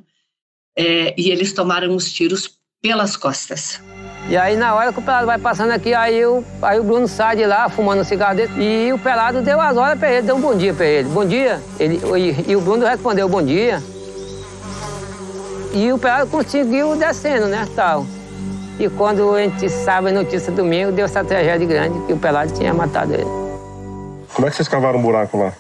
É, 0.78 1.16
e 1.18 1.32
eles 1.32 1.54
tomaram 1.54 1.96
os 1.96 2.14
tiros 2.14 2.52
pelas 2.84 3.18
costas. 3.18 3.82
E 4.30 4.38
aí, 4.38 4.56
na 4.56 4.76
hora 4.76 4.94
que 4.94 5.00
o 5.00 5.02
pelado 5.02 5.26
vai 5.26 5.40
passando 5.40 5.72
aqui, 5.72 5.92
aí 5.92 6.24
o, 6.24 6.44
aí 6.62 6.80
o 6.80 6.84
Bruno 6.84 7.08
sai 7.08 7.36
de 7.38 7.46
lá, 7.48 7.68
fumando 7.68 8.02
um 8.02 8.04
cigarro 8.04 8.36
dele, 8.36 8.52
e 8.60 8.94
o 8.94 9.00
pelado 9.00 9.42
deu 9.42 9.60
as 9.60 9.76
horas 9.76 9.98
para 9.98 10.12
ele, 10.12 10.28
deu 10.28 10.36
um 10.36 10.42
bom 10.42 10.56
dia 10.56 10.74
para 10.74 10.86
ele. 10.86 11.10
Bom 11.10 11.26
dia. 11.26 11.60
Ele, 11.80 12.00
e, 12.16 12.52
e, 12.52 12.56
o 12.56 12.62
Bruno 12.62 12.86
respondeu 12.86 13.28
bom 13.28 13.42
dia. 13.42 13.82
E 15.74 15.92
o 15.92 15.98
pelado 15.98 16.30
conseguiu 16.30 16.96
descendo, 16.96 17.48
né, 17.48 17.68
tal. 17.76 18.06
E 18.80 18.88
quando 18.90 19.34
a 19.34 19.42
gente 19.42 19.68
sabe 19.68 20.10
a 20.10 20.14
notícia 20.14 20.52
domingo, 20.52 20.92
deu 20.92 21.06
essa 21.06 21.24
tragédia 21.24 21.66
grande, 21.68 22.06
que 22.06 22.14
o 22.14 22.18
pelado 22.18 22.54
tinha 22.54 22.72
matado 22.72 23.14
ele. 23.16 23.45
Como 24.36 24.46
é 24.46 24.50
que 24.50 24.58
vocês 24.58 24.68
cavaram 24.68 25.00
um 25.00 25.02
buraco 25.02 25.38
lá? 25.38 25.54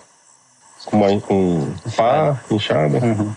Com, 0.85 0.97
uma, 0.97 1.21
com 1.21 1.73
pá, 1.95 2.37
enxada? 2.51 2.99
Uhum. 2.99 3.33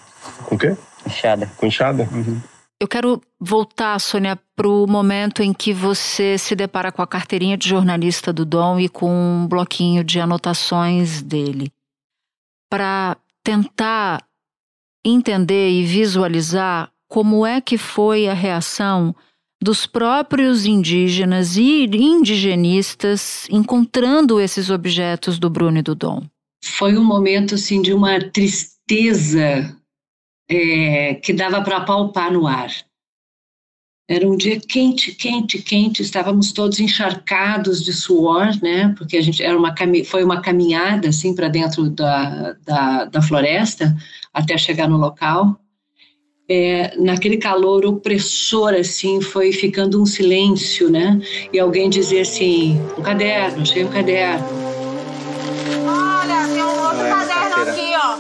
Com 0.47 0.55
o 0.57 0.59
quê? 0.59 0.77
Enxada. 1.07 1.49
Com 1.57 1.67
enxada? 1.67 2.09
Uhum. 2.11 2.41
Eu 2.81 2.89
quero 2.89 3.23
voltar, 3.39 3.99
Sônia, 4.01 4.37
para 4.57 4.69
o 4.69 4.85
momento 4.89 5.41
em 5.41 5.53
que 5.53 5.73
você 5.73 6.37
se 6.37 6.57
depara 6.57 6.91
com 6.91 7.03
a 7.03 7.07
carteirinha 7.07 7.57
de 7.57 7.69
jornalista 7.69 8.33
do 8.33 8.45
Dom 8.45 8.81
e 8.81 8.89
com 8.89 9.09
um 9.09 9.47
bloquinho 9.47 10.03
de 10.03 10.19
anotações 10.19 11.23
dele. 11.23 11.73
Para 12.69 13.17
tentar 13.45 14.25
entender 15.05 15.71
e 15.71 15.85
visualizar 15.85 16.91
como 17.07 17.47
é 17.47 17.61
que 17.61 17.79
foi 17.79 18.29
a 18.29 18.35
reação 18.35 19.15
dos 19.61 19.87
próprios 19.87 20.65
indígenas 20.65 21.57
e 21.57 21.85
indigenistas 21.85 23.49
encontrando 23.51 24.41
esses 24.41 24.71
objetos 24.71 25.39
do 25.39 25.51
Bruno 25.51 25.79
e 25.79 25.83
do 25.83 25.95
Dom. 25.95 26.23
Foi 26.65 26.97
um 26.97 27.05
momento 27.05 27.55
assim 27.55 27.83
de 27.83 27.93
uma 27.93 28.21
tristeza 28.21 29.77
é, 30.49 31.15
que 31.15 31.33
dava 31.33 31.63
para 31.63 31.81
palpar 31.81 32.33
no 32.33 32.47
ar. 32.47 32.71
Era 34.11 34.27
um 34.27 34.39
dia 34.39 34.59
quente, 34.59 35.13
quente, 35.13 35.59
quente. 35.59 36.01
Estávamos 36.01 36.51
todos 36.53 36.81
encharcados 36.81 37.85
de 37.85 37.93
suor, 37.93 38.59
né? 38.63 38.95
Porque 38.97 39.19
a 39.19 39.21
gente 39.21 39.43
era 39.43 39.57
uma 39.57 39.75
foi 40.07 40.25
uma 40.25 40.41
caminhada 40.41 41.11
assim 41.11 41.35
para 41.35 41.49
dentro 41.49 41.91
da, 41.91 42.55
da, 42.65 43.05
da, 43.05 43.21
floresta 43.21 43.95
até 44.33 44.57
chegar 44.57 44.89
no 44.89 44.97
local. 44.97 45.61
É, 46.51 46.97
naquele 46.97 47.37
calor 47.37 47.85
opressor 47.85 48.73
assim, 48.73 49.21
foi 49.21 49.53
ficando 49.53 50.01
um 50.01 50.07
silêncio, 50.07 50.89
né? 50.89 51.21
E 51.53 51.59
alguém 51.59 51.91
dizia 51.91 52.23
assim: 52.23 52.81
um 52.97 53.03
caderno, 53.03 53.63
achei 53.63 53.85
um 53.85 53.89
caderno. 53.89 54.47
Olha, 55.87 56.49
tem 56.49 56.63
um 56.63 56.85
outro 56.85 57.05
é, 57.05 57.11
caderno 57.11 57.71
aqui, 57.71 57.93
ó. 58.03 58.19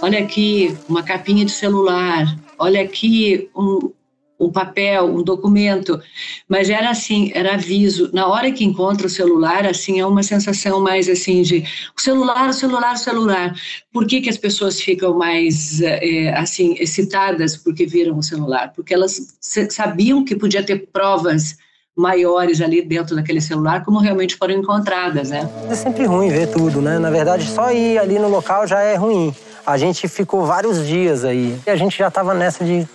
Olha 0.00 0.20
aqui 0.20 0.78
uma 0.88 1.02
capinha 1.02 1.44
de 1.44 1.50
celular, 1.50 2.38
olha 2.56 2.80
aqui 2.80 3.50
um, 3.56 3.90
um 4.38 4.50
papel, 4.50 5.06
um 5.06 5.22
documento, 5.22 6.00
mas 6.48 6.70
era 6.70 6.90
assim, 6.90 7.30
era 7.34 7.54
aviso. 7.54 8.10
Na 8.12 8.28
hora 8.28 8.52
que 8.52 8.64
encontra 8.64 9.06
o 9.06 9.10
celular, 9.10 9.66
assim, 9.66 9.98
é 9.98 10.06
uma 10.06 10.22
sensação 10.22 10.80
mais 10.80 11.08
assim 11.08 11.42
de 11.42 11.64
celular, 11.96 12.52
celular, 12.54 12.96
celular. 12.96 13.54
Por 13.92 14.06
que, 14.06 14.20
que 14.20 14.30
as 14.30 14.38
pessoas 14.38 14.80
ficam 14.80 15.16
mais 15.18 15.80
é, 15.80 16.32
assim 16.34 16.76
excitadas 16.78 17.56
porque 17.56 17.84
viram 17.84 18.16
o 18.16 18.22
celular? 18.22 18.72
Porque 18.74 18.94
elas 18.94 19.36
sabiam 19.70 20.24
que 20.24 20.36
podia 20.36 20.62
ter 20.62 20.88
provas 20.92 21.56
maiores 21.96 22.60
ali 22.60 22.80
dentro 22.80 23.16
daquele 23.16 23.40
celular, 23.40 23.84
como 23.84 23.98
realmente 23.98 24.36
foram 24.36 24.54
encontradas, 24.54 25.30
né? 25.30 25.50
É 25.68 25.74
sempre 25.74 26.04
ruim 26.04 26.28
ver 26.28 26.46
tudo, 26.46 26.80
né? 26.80 26.96
Na 26.96 27.10
verdade, 27.10 27.44
só 27.44 27.72
ir 27.72 27.98
ali 27.98 28.20
no 28.20 28.28
local 28.28 28.68
já 28.68 28.80
é 28.80 28.94
ruim. 28.94 29.34
A 29.68 29.76
gente 29.76 30.08
ficou 30.08 30.46
vários 30.46 30.86
dias 30.86 31.26
aí. 31.26 31.60
E 31.66 31.70
a 31.70 31.76
gente 31.76 31.98
já 31.98 32.08
estava 32.08 32.32
nessa 32.32 32.64
de 32.64 32.88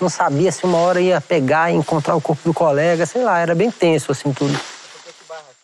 não 0.00 0.08
sabia 0.08 0.52
se 0.52 0.64
uma 0.64 0.78
hora 0.78 1.00
ia 1.00 1.20
pegar 1.20 1.72
e 1.72 1.74
encontrar 1.74 2.14
o 2.14 2.20
corpo 2.20 2.40
do 2.44 2.54
colega, 2.54 3.04
sei 3.04 3.24
lá, 3.24 3.40
era 3.40 3.52
bem 3.52 3.68
tenso 3.68 4.12
assim 4.12 4.32
tudo. 4.32 4.56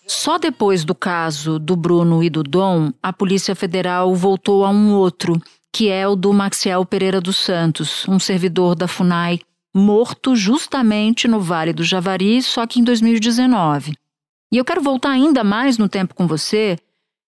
Só 0.08 0.38
depois 0.38 0.85
do 0.85 0.92
caso 0.92 1.61
do 1.61 1.76
Bruno 1.76 2.20
e 2.20 2.28
do 2.28 2.42
Dom, 2.42 2.90
a 3.00 3.12
Polícia 3.12 3.54
Federal 3.54 4.12
voltou 4.12 4.64
a 4.64 4.70
um 4.70 4.92
outro, 4.94 5.40
que 5.73 5.88
é 5.88 6.06
o 6.08 6.16
do 6.16 6.32
Maxiel 6.32 6.85
Pereira 6.85 7.20
dos 7.20 7.37
Santos, 7.37 8.04
um 8.08 8.18
servidor 8.18 8.75
da 8.75 8.88
FUNAI 8.88 9.38
morto 9.73 10.35
justamente 10.35 11.28
no 11.28 11.38
Vale 11.38 11.73
do 11.73 11.85
Javari, 11.85 12.42
só 12.42 12.66
que 12.66 12.80
em 12.80 12.82
2019. 12.82 13.94
E 14.50 14.56
eu 14.58 14.64
quero 14.64 14.82
voltar 14.82 15.11
ainda 15.11 15.44
mais 15.44 15.78
no 15.78 15.88
tempo 15.88 16.12
com 16.12 16.26
você, 16.26 16.76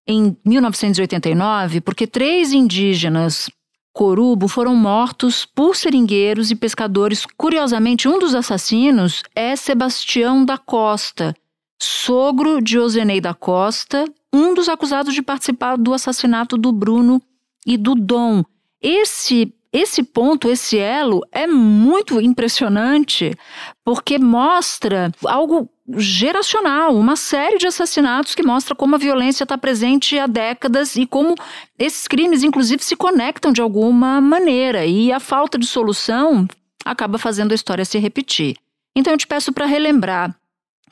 em 0.09 0.35
1989, 0.43 1.83
porque 1.83 2.07
três 2.07 2.55
indígenas 2.55 3.51
corubo 3.93 4.49
foram 4.49 4.75
mortos 4.75 5.45
por 5.45 5.77
seringueiros 5.77 6.51
e 6.51 6.57
pescadores. 6.57 7.27
Curiosamente, 7.37 8.09
um 8.09 8.19
dos 8.19 8.35
assassinos 8.35 9.23
é 9.35 9.55
Sebastião 9.55 10.45
da 10.45 10.57
Costa, 10.57 11.37
sogro 11.79 12.63
de 12.63 12.79
Ozenei 12.79 13.21
da 13.21 13.35
Costa, 13.35 14.07
um 14.33 14.55
dos 14.55 14.69
acusados 14.69 15.13
de 15.13 15.21
participar 15.21 15.77
do 15.77 15.93
assassinato 15.93 16.57
do 16.57 16.73
Bruno 16.73 17.21
e 17.67 17.77
do 17.77 17.95
Dom. 17.95 18.43
Esse 18.81 19.53
esse 19.71 20.03
ponto, 20.03 20.49
esse 20.49 20.79
elo 20.79 21.21
é 21.31 21.47
muito 21.47 22.19
impressionante 22.21 23.37
porque 23.85 24.19
mostra 24.19 25.13
algo 25.27 25.69
geracional, 25.97 26.95
uma 26.95 27.17
série 27.17 27.57
de 27.57 27.67
assassinatos 27.67 28.35
que 28.35 28.43
mostra 28.43 28.75
como 28.75 28.95
a 28.95 28.99
violência 28.99 29.45
está 29.45 29.57
presente 29.57 30.19
há 30.19 30.27
décadas 30.27 30.97
e 30.97 31.07
como 31.07 31.35
esses 31.79 32.07
crimes, 32.07 32.43
inclusive, 32.43 32.83
se 32.83 32.95
conectam 32.95 33.53
de 33.53 33.63
alguma 33.63 34.21
maneira 34.21 34.85
e 34.85 35.11
a 35.11 35.19
falta 35.19 35.59
de 35.59 35.67
solução 35.67 36.47
acaba 36.85 37.19
fazendo 37.19 37.53
a 37.53 37.55
história 37.55 37.85
se 37.85 37.99
repetir. 37.99 38.57
Então 38.95 39.13
eu 39.13 39.19
te 39.19 39.27
peço 39.27 39.53
para 39.53 39.67
relembrar 39.67 40.35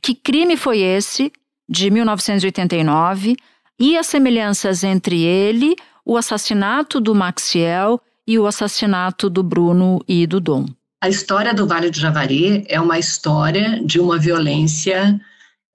que 0.00 0.14
crime 0.14 0.56
foi 0.56 0.80
esse 0.80 1.32
de 1.68 1.90
1989 1.90 3.36
e 3.78 3.98
as 3.98 4.06
semelhanças 4.06 4.82
entre 4.84 5.22
ele, 5.22 5.76
o 6.04 6.16
assassinato 6.16 7.00
do 7.00 7.14
Maxiel 7.14 8.00
e 8.26 8.38
o 8.38 8.46
assassinato 8.46 9.28
do 9.28 9.42
Bruno 9.42 10.00
e 10.08 10.26
do 10.26 10.40
Dom. 10.40 10.66
A 11.00 11.08
história 11.08 11.52
do 11.52 11.66
Vale 11.66 11.90
do 11.90 11.98
Javari 11.98 12.64
é 12.68 12.80
uma 12.80 12.98
história 12.98 13.80
de 13.84 14.00
uma 14.00 14.18
violência 14.18 15.20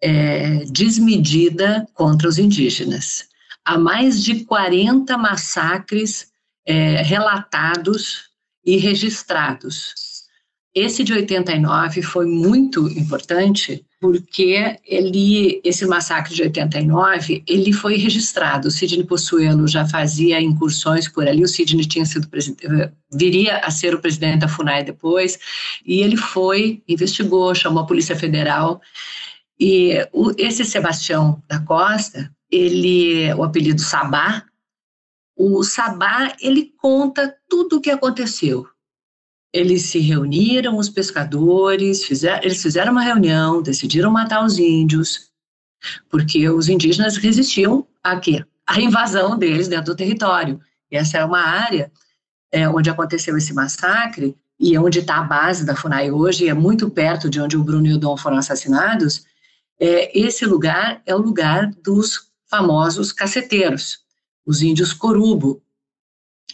é, 0.02 0.66
desmedida 0.66 1.88
contra 1.94 2.28
os 2.28 2.38
indígenas. 2.38 3.30
Há 3.64 3.78
mais 3.78 4.24
de 4.24 4.44
40 4.46 5.16
massacres 5.18 6.32
é, 6.66 7.02
relatados 7.04 8.30
e 8.66 8.78
registrados. 8.78 9.94
Esse 10.74 11.04
de 11.04 11.14
89 11.14 12.02
foi 12.02 12.26
muito 12.26 12.88
importante 12.90 13.86
porque 14.02 14.80
ele, 14.84 15.62
esse 15.64 15.86
massacre 15.86 16.34
de 16.34 16.42
89, 16.42 17.44
ele 17.48 17.72
foi 17.72 17.98
registrado. 17.98 18.68
O 18.68 18.72
Sidney 18.72 19.06
Possuelo 19.06 19.68
já 19.68 19.88
fazia 19.88 20.42
incursões 20.42 21.08
por 21.08 21.28
ali, 21.28 21.44
o 21.44 21.48
Sidney 21.48 21.86
tinha 21.86 22.04
sido 22.04 22.28
viria 23.14 23.58
a 23.58 23.70
ser 23.70 23.94
o 23.94 24.02
presidente 24.02 24.40
da 24.40 24.48
FUNAI 24.48 24.84
depois, 24.84 25.38
e 25.86 26.02
ele 26.02 26.18
foi, 26.18 26.82
investigou, 26.88 27.54
chamou 27.54 27.84
a 27.84 27.86
Polícia 27.86 28.16
Federal, 28.16 28.82
e 29.60 29.94
o, 30.12 30.32
esse 30.36 30.66
Sebastião 30.66 31.40
da 31.48 31.60
Costa, 31.60 32.34
ele, 32.50 33.32
o 33.36 33.44
apelido 33.44 33.82
Sabá, 33.82 34.44
o 35.38 35.64
Sabá, 35.64 36.36
ele 36.42 36.74
conta 36.76 37.36
tudo 37.48 37.78
o 37.78 37.82
que 37.82 37.92
aconteceu, 37.92 38.66
eles 39.54 39.84
se 39.84 40.00
reuniram, 40.00 40.78
os 40.78 40.90
pescadores, 40.90 42.06
fizeram, 42.06 42.42
eles 42.44 42.62
fizeram 42.62 42.92
uma 42.92 43.02
reunião, 43.02 43.62
decidiram 43.62 44.12
matar 44.12 44.46
os 44.46 44.58
índios, 44.58 45.30
porque 46.10 46.48
os 46.50 46.70
indígenas 46.70 47.18
resistiam 47.18 47.86
a 48.04 48.18
quê? 48.20 48.46
A 48.66 48.80
invasão 48.80 49.38
deles 49.38 49.68
dentro 49.68 49.94
do 49.94 49.96
território. 49.96 50.60
E 50.90 50.96
essa 50.96 51.18
é 51.18 51.26
uma 51.26 51.42
área 51.42 51.92
é, 52.52 52.68
onde 52.70 52.90
aconteceu 52.90 53.38
esse 53.38 53.54
massacre 53.54 54.36
e 54.60 54.78
onde 54.78 55.00
está 55.00 55.18
a 55.18 55.24
base 55.24 55.66
da 55.66 55.76
FUNAI 55.76 56.12
hoje, 56.12 56.48
é 56.48 56.54
muito 56.54 56.90
perto 56.90 57.30
de 57.30 57.42
onde 57.42 57.58
o 57.58 57.64
Bruno 57.64 57.88
e 57.88 57.94
o 57.94 57.98
Dom 57.98 58.16
foram 58.16 58.38
assassinados. 58.38 59.26
É, 59.80 60.18
esse 60.18 60.46
lugar 60.46 61.02
é 61.06 61.16
o 61.16 61.18
lugar 61.18 61.72
dos 61.84 62.30
famosos 62.48 63.12
caceteiros, 63.12 64.00
os 64.46 64.62
índios 64.62 64.94
corubo, 64.94 65.62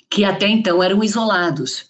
que 0.09 0.23
até 0.23 0.47
então 0.47 0.81
eram 0.81 1.03
isolados. 1.03 1.89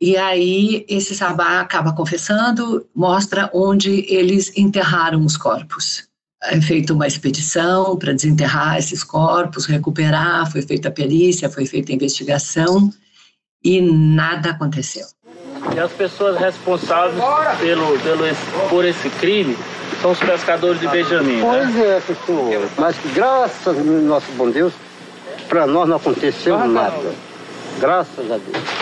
E 0.00 0.16
aí 0.16 0.86
esse 0.88 1.14
sabá 1.14 1.60
acaba 1.60 1.92
confessando, 1.92 2.86
mostra 2.94 3.50
onde 3.52 4.04
eles 4.08 4.56
enterraram 4.56 5.24
os 5.24 5.36
corpos. 5.36 6.06
É 6.44 6.60
feita 6.60 6.94
uma 6.94 7.06
expedição 7.06 7.96
para 7.96 8.12
desenterrar 8.12 8.78
esses 8.78 9.02
corpos, 9.02 9.66
recuperar, 9.66 10.50
foi 10.50 10.62
feita 10.62 10.88
a 10.88 10.92
perícia, 10.92 11.50
foi 11.50 11.66
feita 11.66 11.90
a 11.90 11.96
investigação 11.96 12.92
e 13.64 13.80
nada 13.80 14.50
aconteceu. 14.50 15.04
E 15.74 15.80
as 15.80 15.90
pessoas 15.90 16.38
responsáveis 16.38 17.20
pelo, 17.58 17.98
pelo, 17.98 18.24
por 18.70 18.84
esse 18.84 19.10
crime 19.10 19.58
são 20.00 20.12
os 20.12 20.18
pescadores 20.20 20.80
de 20.80 20.86
Benjamin. 20.86 21.36
Né? 21.36 21.42
Pois 21.42 21.74
né? 21.74 21.96
é, 21.96 22.00
pessoal. 22.00 22.50
Mas 22.76 22.96
graças 23.12 23.76
ao 23.76 23.84
nosso 23.84 24.30
bom 24.36 24.48
Deus, 24.48 24.72
para 25.48 25.66
nós 25.66 25.88
não 25.88 25.96
aconteceu 25.96 26.56
nada. 26.68 27.12
Graças 27.80 28.30
a 28.30 28.38
Deus. 28.38 28.77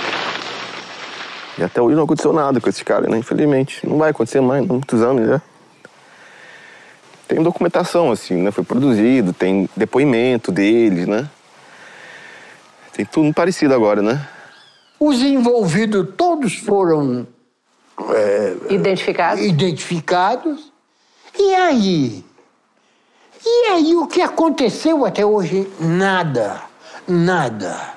E 1.59 1.63
até 1.63 1.81
hoje 1.81 1.97
não 1.97 2.05
aconteceu 2.05 2.33
nada 2.33 2.61
com 2.61 2.69
esse 2.69 2.85
cara, 2.85 3.09
né? 3.09 3.19
Infelizmente. 3.19 3.87
Não 3.87 3.99
vai 3.99 4.11
acontecer 4.11 4.41
mais, 4.41 4.67
não, 4.67 4.75
muitos 4.75 5.03
anos 5.03 5.27
já. 5.27 5.43
Tem 7.27 7.43
documentação, 7.43 8.11
assim, 8.13 8.43
né? 8.43 8.51
Foi 8.51 8.63
produzido, 8.63 9.33
tem 9.33 9.69
depoimento 9.77 10.53
deles, 10.53 11.07
né? 11.07 11.29
Tem 12.93 13.05
tudo 13.05 13.33
parecido 13.35 13.75
agora, 13.75 14.01
né? 14.01 14.27
Os 14.99 15.21
envolvidos 15.21 16.09
todos 16.17 16.57
foram 16.57 17.27
é, 18.11 18.57
identificados. 18.71 19.45
identificados. 19.45 20.73
E 21.39 21.55
aí? 21.55 22.25
E 23.45 23.67
aí 23.69 23.95
o 23.97 24.07
que 24.07 24.23
aconteceu 24.23 25.05
até 25.05 25.25
hoje? 25.25 25.71
Nada. 25.81 26.63
Nada. 27.07 27.96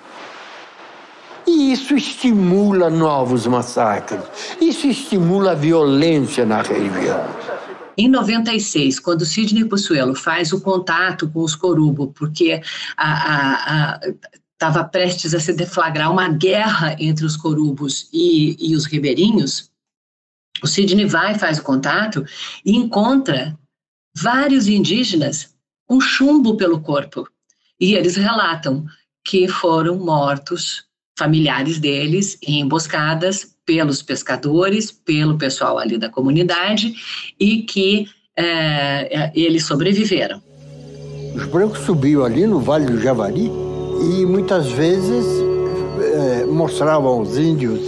E 1.50 1.72
isso 1.72 1.96
estimula 1.96 2.92
novos 2.92 3.48
massacres, 3.48 4.22
isso 4.62 4.86
estimula 4.86 5.54
a 5.54 5.56
violência 5.56 6.46
na 6.46 6.62
região. 6.62 7.26
Em 7.98 8.08
96, 8.08 9.00
quando 9.00 9.26
Sidney 9.26 9.66
Possuelo 9.66 10.14
faz 10.14 10.54
o 10.54 10.62
contato 10.62 11.28
com 11.28 11.40
os 11.42 11.56
Corubo, 11.56 12.14
porque 12.14 12.62
estava 14.54 14.84
prestes 14.84 15.34
a 15.34 15.40
se 15.40 15.52
deflagrar 15.52 16.12
uma 16.12 16.30
guerra 16.30 16.96
entre 17.00 17.26
os 17.26 17.36
Corubos 17.36 18.08
e, 18.14 18.56
e 18.60 18.76
os 18.76 18.86
ribeirinhos, 18.86 19.72
o 20.62 20.68
Sidney 20.68 21.08
vai, 21.08 21.34
faz 21.34 21.58
o 21.58 21.64
contato 21.64 22.24
e 22.64 22.76
encontra 22.76 23.58
vários 24.16 24.68
indígenas 24.68 25.56
com 25.88 26.00
chumbo 26.00 26.56
pelo 26.56 26.80
corpo. 26.80 27.28
E 27.80 27.96
eles 27.96 28.18
relatam 28.18 28.86
que 29.26 29.48
foram 29.48 29.98
mortos 29.98 30.88
familiares 31.20 31.78
deles 31.78 32.38
em 32.42 32.62
emboscadas 32.62 33.48
pelos 33.66 34.02
pescadores, 34.02 34.92
pelo 34.92 35.38
pessoal 35.38 35.78
ali 35.78 35.98
da 35.98 36.10
comunidade 36.10 36.96
e 37.40 37.62
que 37.64 38.08
é, 38.36 39.32
eles 39.36 39.66
sobreviveram. 39.66 40.42
Os 41.36 41.46
brancos 41.46 41.80
subiam 41.80 42.24
ali 42.24 42.48
no 42.48 42.60
Vale 42.60 42.86
do 42.86 43.00
Javari 43.00 43.52
e 44.02 44.26
muitas 44.26 44.72
vezes 44.72 45.26
é, 46.02 46.46
mostravam 46.46 47.20
aos 47.20 47.38
índios 47.38 47.80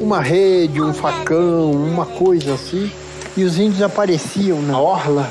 uma 0.00 0.20
rede, 0.20 0.80
um 0.82 0.92
facão, 0.92 1.70
uma 1.72 2.04
coisa 2.04 2.54
assim, 2.54 2.90
e 3.36 3.44
os 3.44 3.58
índios 3.58 3.80
apareciam 3.80 4.60
na 4.62 4.78
orla 4.78 5.30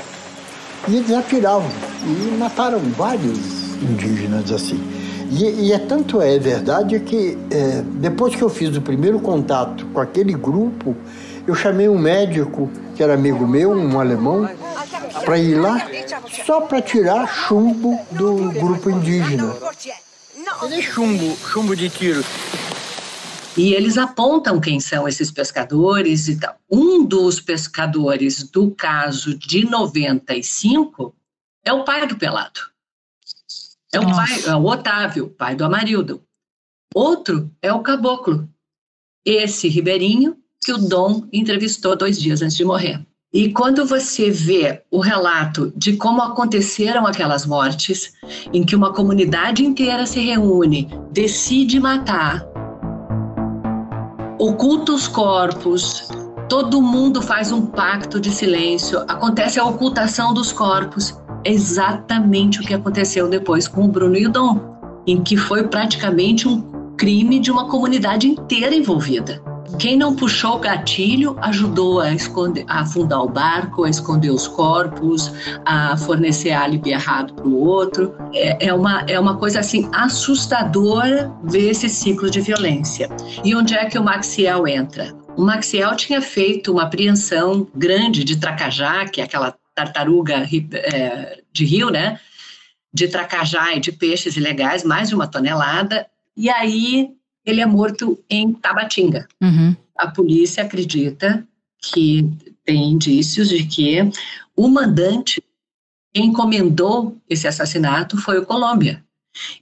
e 0.87 0.95
eles 0.95 1.11
atiravam 1.11 1.69
e 2.05 2.37
mataram 2.37 2.79
vários 2.97 3.37
indígenas 3.81 4.51
assim. 4.51 4.98
E, 5.29 5.67
e 5.67 5.71
é 5.71 5.77
tanto 5.77 6.21
é 6.21 6.39
verdade 6.39 6.99
que 6.99 7.37
é, 7.51 7.81
depois 7.83 8.35
que 8.35 8.41
eu 8.41 8.49
fiz 8.49 8.75
o 8.75 8.81
primeiro 8.81 9.19
contato 9.19 9.85
com 9.87 9.99
aquele 9.99 10.33
grupo, 10.33 10.95
eu 11.45 11.53
chamei 11.53 11.87
um 11.87 11.97
médico 11.97 12.69
que 12.95 13.03
era 13.03 13.13
amigo 13.13 13.47
meu, 13.47 13.71
um 13.71 13.99
alemão, 13.99 14.49
para 15.23 15.37
ir 15.37 15.55
lá 15.55 15.87
só 16.45 16.61
para 16.61 16.81
tirar 16.81 17.27
chumbo 17.27 17.99
do 18.11 18.51
grupo 18.51 18.89
indígena. 18.89 19.55
Cadê 20.59 20.81
chumbo, 20.81 21.37
chumbo 21.37 21.75
de 21.75 21.89
tiro? 21.89 22.23
E 23.55 23.73
eles 23.73 23.97
apontam 23.97 24.59
quem 24.59 24.79
são 24.79 25.07
esses 25.07 25.31
pescadores 25.31 26.27
e 26.27 26.37
tal. 26.37 26.55
Um 26.69 27.05
dos 27.05 27.39
pescadores 27.39 28.43
do 28.43 28.71
caso 28.71 29.37
de 29.37 29.65
95 29.65 31.13
é 31.63 31.73
o 31.73 31.83
pai 31.83 32.07
do 32.07 32.15
Pelado. 32.15 32.61
É 33.93 33.99
o 33.99 34.03
Nossa. 34.03 34.15
pai, 34.15 34.53
é 34.53 34.55
o 34.55 34.65
Otávio, 34.65 35.29
pai 35.29 35.55
do 35.55 35.65
Amarildo. 35.65 36.21
Outro 36.93 37.51
é 37.61 37.71
o 37.73 37.81
Caboclo, 37.81 38.47
esse 39.25 39.67
ribeirinho 39.67 40.37
que 40.63 40.73
o 40.73 40.77
Dom 40.77 41.27
entrevistou 41.31 41.95
dois 41.95 42.19
dias 42.19 42.41
antes 42.41 42.57
de 42.57 42.65
morrer. 42.65 43.05
E 43.31 43.51
quando 43.53 43.85
você 43.85 44.31
vê 44.31 44.83
o 44.89 44.99
relato 44.99 45.71
de 45.75 45.95
como 45.95 46.21
aconteceram 46.21 47.05
aquelas 47.05 47.45
mortes, 47.45 48.13
em 48.51 48.63
que 48.63 48.75
uma 48.75 48.91
comunidade 48.91 49.63
inteira 49.63 50.05
se 50.07 50.19
reúne, 50.19 50.89
decide 51.11 51.79
matar, 51.79 52.43
oculta 54.39 54.93
os 54.93 55.07
corpos, 55.07 56.07
todo 56.49 56.81
mundo 56.81 57.21
faz 57.21 57.51
um 57.51 57.67
pacto 57.67 58.19
de 58.19 58.31
silêncio, 58.31 58.99
acontece 59.07 59.59
a 59.59 59.65
ocultação 59.65 60.33
dos 60.33 60.51
corpos 60.51 61.15
exatamente 61.43 62.59
o 62.59 62.63
que 62.63 62.73
aconteceu 62.73 63.29
depois 63.29 63.67
com 63.67 63.85
o 63.85 63.87
Bruno 63.87 64.15
e 64.15 64.27
o 64.27 64.31
Dom, 64.31 64.59
em 65.05 65.21
que 65.21 65.37
foi 65.37 65.67
praticamente 65.67 66.47
um 66.47 66.61
crime 66.97 67.39
de 67.39 67.51
uma 67.51 67.67
comunidade 67.67 68.27
inteira 68.27 68.75
envolvida. 68.75 69.41
Quem 69.77 69.95
não 69.95 70.15
puxou 70.15 70.55
o 70.55 70.59
gatilho 70.59 71.37
ajudou 71.41 72.01
a, 72.01 72.13
esconder, 72.13 72.65
a 72.67 72.81
afundar 72.81 73.21
o 73.21 73.29
barco, 73.29 73.83
a 73.83 73.89
esconder 73.89 74.31
os 74.31 74.47
corpos, 74.47 75.31
a 75.65 75.95
fornecer 75.95 76.51
álibi 76.51 76.91
errado 76.91 77.33
para 77.33 77.47
o 77.47 77.63
outro. 77.63 78.13
É, 78.33 78.67
é, 78.67 78.73
uma, 78.73 79.01
é 79.07 79.19
uma 79.19 79.37
coisa 79.37 79.59
assim 79.59 79.87
assustadora 79.93 81.31
ver 81.43 81.69
esse 81.69 81.87
ciclo 81.87 82.29
de 82.29 82.41
violência. 82.41 83.09
E 83.43 83.55
onde 83.55 83.75
é 83.75 83.85
que 83.85 83.97
o 83.97 84.03
Maxiel 84.03 84.67
entra? 84.67 85.13
O 85.37 85.43
Maxiel 85.43 85.95
tinha 85.95 86.21
feito 86.21 86.73
uma 86.73 86.83
apreensão 86.83 87.67
grande 87.73 88.23
de 88.23 88.37
Tracajá, 88.37 89.05
que 89.05 89.21
é 89.21 89.23
aquela 89.23 89.55
tartaruga 89.79 90.47
é, 90.73 91.41
de 91.51 91.65
rio, 91.65 91.89
né? 91.89 92.19
De 92.93 93.07
tracajá 93.07 93.73
e 93.75 93.79
de 93.79 93.91
peixes 93.91 94.35
ilegais, 94.35 94.83
mais 94.83 95.09
de 95.09 95.15
uma 95.15 95.27
tonelada. 95.27 96.07
E 96.35 96.49
aí 96.49 97.11
ele 97.45 97.61
é 97.61 97.65
morto 97.65 98.19
em 98.29 98.53
Tabatinga. 98.53 99.27
Uhum. 99.41 99.75
A 99.97 100.07
polícia 100.07 100.63
acredita 100.63 101.45
que 101.81 102.29
tem 102.65 102.91
indícios 102.91 103.49
de 103.49 103.65
que 103.65 103.97
o 104.55 104.67
mandante 104.67 105.41
que 106.13 106.21
encomendou 106.21 107.17
esse 107.29 107.47
assassinato 107.47 108.17
foi 108.17 108.37
o 108.39 108.45
Colômbia. 108.45 109.03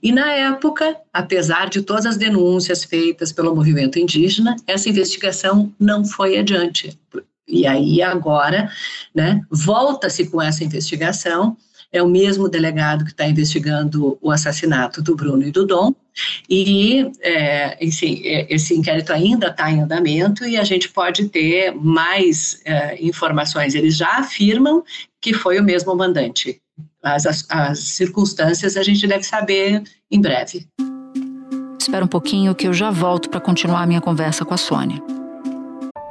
E 0.02 0.10
na 0.10 0.32
época, 0.32 0.96
apesar 1.12 1.68
de 1.68 1.82
todas 1.82 2.06
as 2.06 2.16
denúncias 2.16 2.82
feitas 2.82 3.32
pelo 3.32 3.54
movimento 3.54 3.98
indígena, 3.98 4.56
essa 4.66 4.88
investigação 4.88 5.72
não 5.78 6.04
foi 6.04 6.38
adiante, 6.38 6.98
e 7.48 7.66
aí 7.66 8.02
agora, 8.02 8.70
né, 9.14 9.40
volta-se 9.50 10.26
com 10.28 10.40
essa 10.42 10.62
investigação, 10.62 11.56
é 11.90 12.02
o 12.02 12.08
mesmo 12.08 12.48
delegado 12.48 13.04
que 13.04 13.12
está 13.12 13.26
investigando 13.26 14.18
o 14.20 14.30
assassinato 14.30 15.02
do 15.02 15.16
Bruno 15.16 15.42
e 15.44 15.50
do 15.50 15.66
Dom, 15.66 15.94
e 16.48 17.10
é, 17.20 17.78
enfim, 17.84 18.20
é, 18.24 18.52
esse 18.52 18.74
inquérito 18.74 19.12
ainda 19.12 19.48
está 19.48 19.70
em 19.70 19.80
andamento 19.80 20.44
e 20.44 20.56
a 20.56 20.64
gente 20.64 20.88
pode 20.88 21.28
ter 21.28 21.72
mais 21.74 22.60
é, 22.64 23.02
informações. 23.02 23.74
Eles 23.74 23.96
já 23.96 24.18
afirmam 24.18 24.82
que 25.20 25.32
foi 25.32 25.58
o 25.58 25.64
mesmo 25.64 25.94
mandante. 25.94 26.60
As, 27.02 27.24
as, 27.26 27.46
as 27.48 27.78
circunstâncias 27.78 28.76
a 28.76 28.82
gente 28.82 29.06
deve 29.06 29.22
saber 29.22 29.82
em 30.10 30.20
breve. 30.20 30.66
Espera 31.80 32.04
um 32.04 32.08
pouquinho 32.08 32.54
que 32.54 32.66
eu 32.66 32.72
já 32.72 32.90
volto 32.90 33.30
para 33.30 33.40
continuar 33.40 33.82
a 33.82 33.86
minha 33.86 34.00
conversa 34.00 34.44
com 34.44 34.52
a 34.52 34.58
Sônia. 34.58 35.17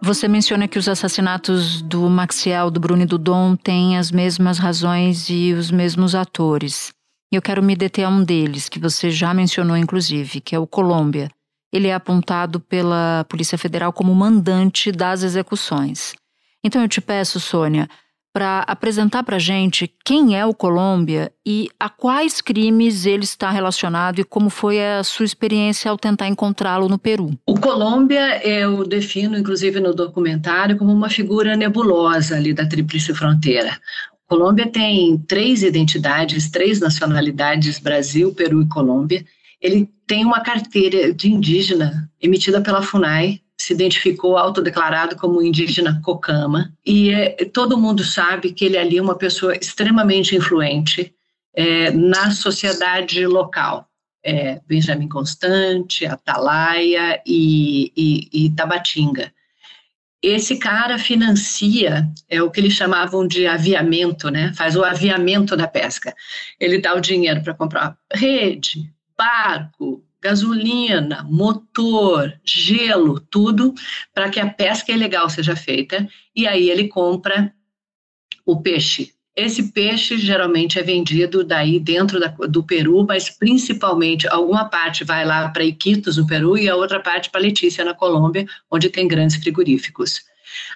Você 0.00 0.28
menciona 0.28 0.68
que 0.68 0.78
os 0.78 0.88
assassinatos 0.88 1.82
do 1.82 2.08
Maxiel, 2.08 2.70
do 2.70 2.78
Bruno 2.78 3.02
e 3.02 3.06
do 3.06 3.18
Dom 3.18 3.56
têm 3.56 3.98
as 3.98 4.12
mesmas 4.12 4.58
razões 4.58 5.28
e 5.28 5.52
os 5.52 5.70
mesmos 5.70 6.14
atores. 6.14 6.92
Eu 7.32 7.42
quero 7.42 7.62
me 7.62 7.74
deter 7.74 8.04
a 8.04 8.08
um 8.08 8.22
deles, 8.22 8.68
que 8.68 8.78
você 8.78 9.10
já 9.10 9.34
mencionou 9.34 9.76
inclusive, 9.76 10.40
que 10.40 10.54
é 10.54 10.58
o 10.58 10.66
Colômbia. 10.66 11.28
Ele 11.72 11.88
é 11.88 11.94
apontado 11.94 12.60
pela 12.60 13.26
Polícia 13.28 13.58
Federal 13.58 13.92
como 13.92 14.14
mandante 14.14 14.92
das 14.92 15.22
execuções. 15.22 16.14
Então 16.64 16.80
eu 16.80 16.88
te 16.88 17.00
peço, 17.00 17.40
Sônia, 17.40 17.88
para 18.32 18.60
apresentar 18.60 19.22
para 19.22 19.36
a 19.36 19.40
gente 19.40 19.92
quem 20.04 20.38
é 20.38 20.44
o 20.44 20.54
Colômbia 20.54 21.32
e 21.44 21.68
a 21.78 21.88
quais 21.88 22.40
crimes 22.40 23.06
ele 23.06 23.24
está 23.24 23.50
relacionado 23.50 24.20
e 24.20 24.24
como 24.24 24.50
foi 24.50 24.84
a 24.84 25.02
sua 25.02 25.24
experiência 25.24 25.90
ao 25.90 25.96
tentar 25.96 26.28
encontrá-lo 26.28 26.88
no 26.88 26.98
Peru. 26.98 27.30
O 27.46 27.58
Colômbia 27.58 28.46
eu 28.46 28.86
defino, 28.86 29.36
inclusive 29.36 29.80
no 29.80 29.94
documentário, 29.94 30.76
como 30.76 30.92
uma 30.92 31.08
figura 31.08 31.56
nebulosa 31.56 32.36
ali 32.36 32.52
da 32.52 32.66
Tríplice 32.66 33.14
Fronteira. 33.14 33.78
Colômbia 34.28 34.66
tem 34.66 35.16
três 35.26 35.62
identidades, 35.62 36.50
três 36.50 36.80
nacionalidades: 36.80 37.78
Brasil, 37.78 38.34
Peru 38.34 38.62
e 38.62 38.68
Colômbia. 38.68 39.24
Ele 39.60 39.88
tem 40.06 40.24
uma 40.24 40.40
carteira 40.40 41.12
de 41.12 41.32
indígena 41.32 42.08
emitida 42.20 42.60
pela 42.60 42.82
FUNAI, 42.82 43.40
se 43.58 43.72
identificou 43.72 44.38
autodeclarado 44.38 45.16
como 45.16 45.42
indígena 45.42 46.00
Cocama, 46.04 46.72
e 46.86 47.10
é, 47.10 47.30
todo 47.52 47.76
mundo 47.76 48.04
sabe 48.04 48.52
que 48.52 48.64
ele 48.64 48.78
ali 48.78 48.98
é 48.98 49.02
uma 49.02 49.16
pessoa 49.16 49.54
extremamente 49.56 50.36
influente 50.36 51.12
é, 51.52 51.90
na 51.90 52.30
sociedade 52.30 53.26
local. 53.26 53.86
É, 54.24 54.60
Benjamin 54.66 55.08
Constante, 55.08 56.04
Atalaia 56.04 57.20
e, 57.26 57.92
e, 57.96 58.46
e 58.46 58.50
Tabatinga. 58.50 59.32
Esse 60.20 60.58
cara 60.58 60.98
financia 60.98 62.08
é 62.28 62.42
o 62.42 62.50
que 62.50 62.60
eles 62.60 62.72
chamavam 62.72 63.26
de 63.26 63.46
aviamento, 63.46 64.28
né? 64.28 64.52
Faz 64.54 64.74
o 64.74 64.84
aviamento 64.84 65.56
da 65.56 65.68
pesca. 65.68 66.14
Ele 66.58 66.78
dá 66.78 66.94
o 66.94 67.00
dinheiro 67.00 67.42
para 67.42 67.54
comprar 67.54 67.96
rede, 68.12 68.92
barco, 69.16 70.02
gasolina, 70.20 71.24
motor, 71.28 72.32
gelo, 72.44 73.20
tudo 73.20 73.74
para 74.12 74.28
que 74.28 74.40
a 74.40 74.48
pesca 74.48 74.92
ilegal 74.92 75.28
seja 75.30 75.54
feita. 75.54 76.08
E 76.34 76.46
aí 76.46 76.70
ele 76.70 76.88
compra 76.88 77.52
o 78.44 78.60
peixe. 78.60 79.12
Esse 79.36 79.70
peixe 79.70 80.18
geralmente 80.18 80.80
é 80.80 80.82
vendido 80.82 81.44
daí 81.44 81.78
dentro 81.78 82.18
da, 82.18 82.26
do 82.26 82.64
Peru, 82.64 83.04
mas 83.06 83.30
principalmente 83.30 84.26
alguma 84.26 84.64
parte 84.64 85.04
vai 85.04 85.24
lá 85.24 85.48
para 85.48 85.62
Iquitos, 85.62 86.16
no 86.16 86.26
Peru, 86.26 86.58
e 86.58 86.68
a 86.68 86.74
outra 86.74 86.98
parte 86.98 87.30
para 87.30 87.40
Letícia, 87.40 87.84
na 87.84 87.94
Colômbia, 87.94 88.44
onde 88.68 88.90
tem 88.90 89.06
grandes 89.06 89.36
frigoríficos. 89.36 90.22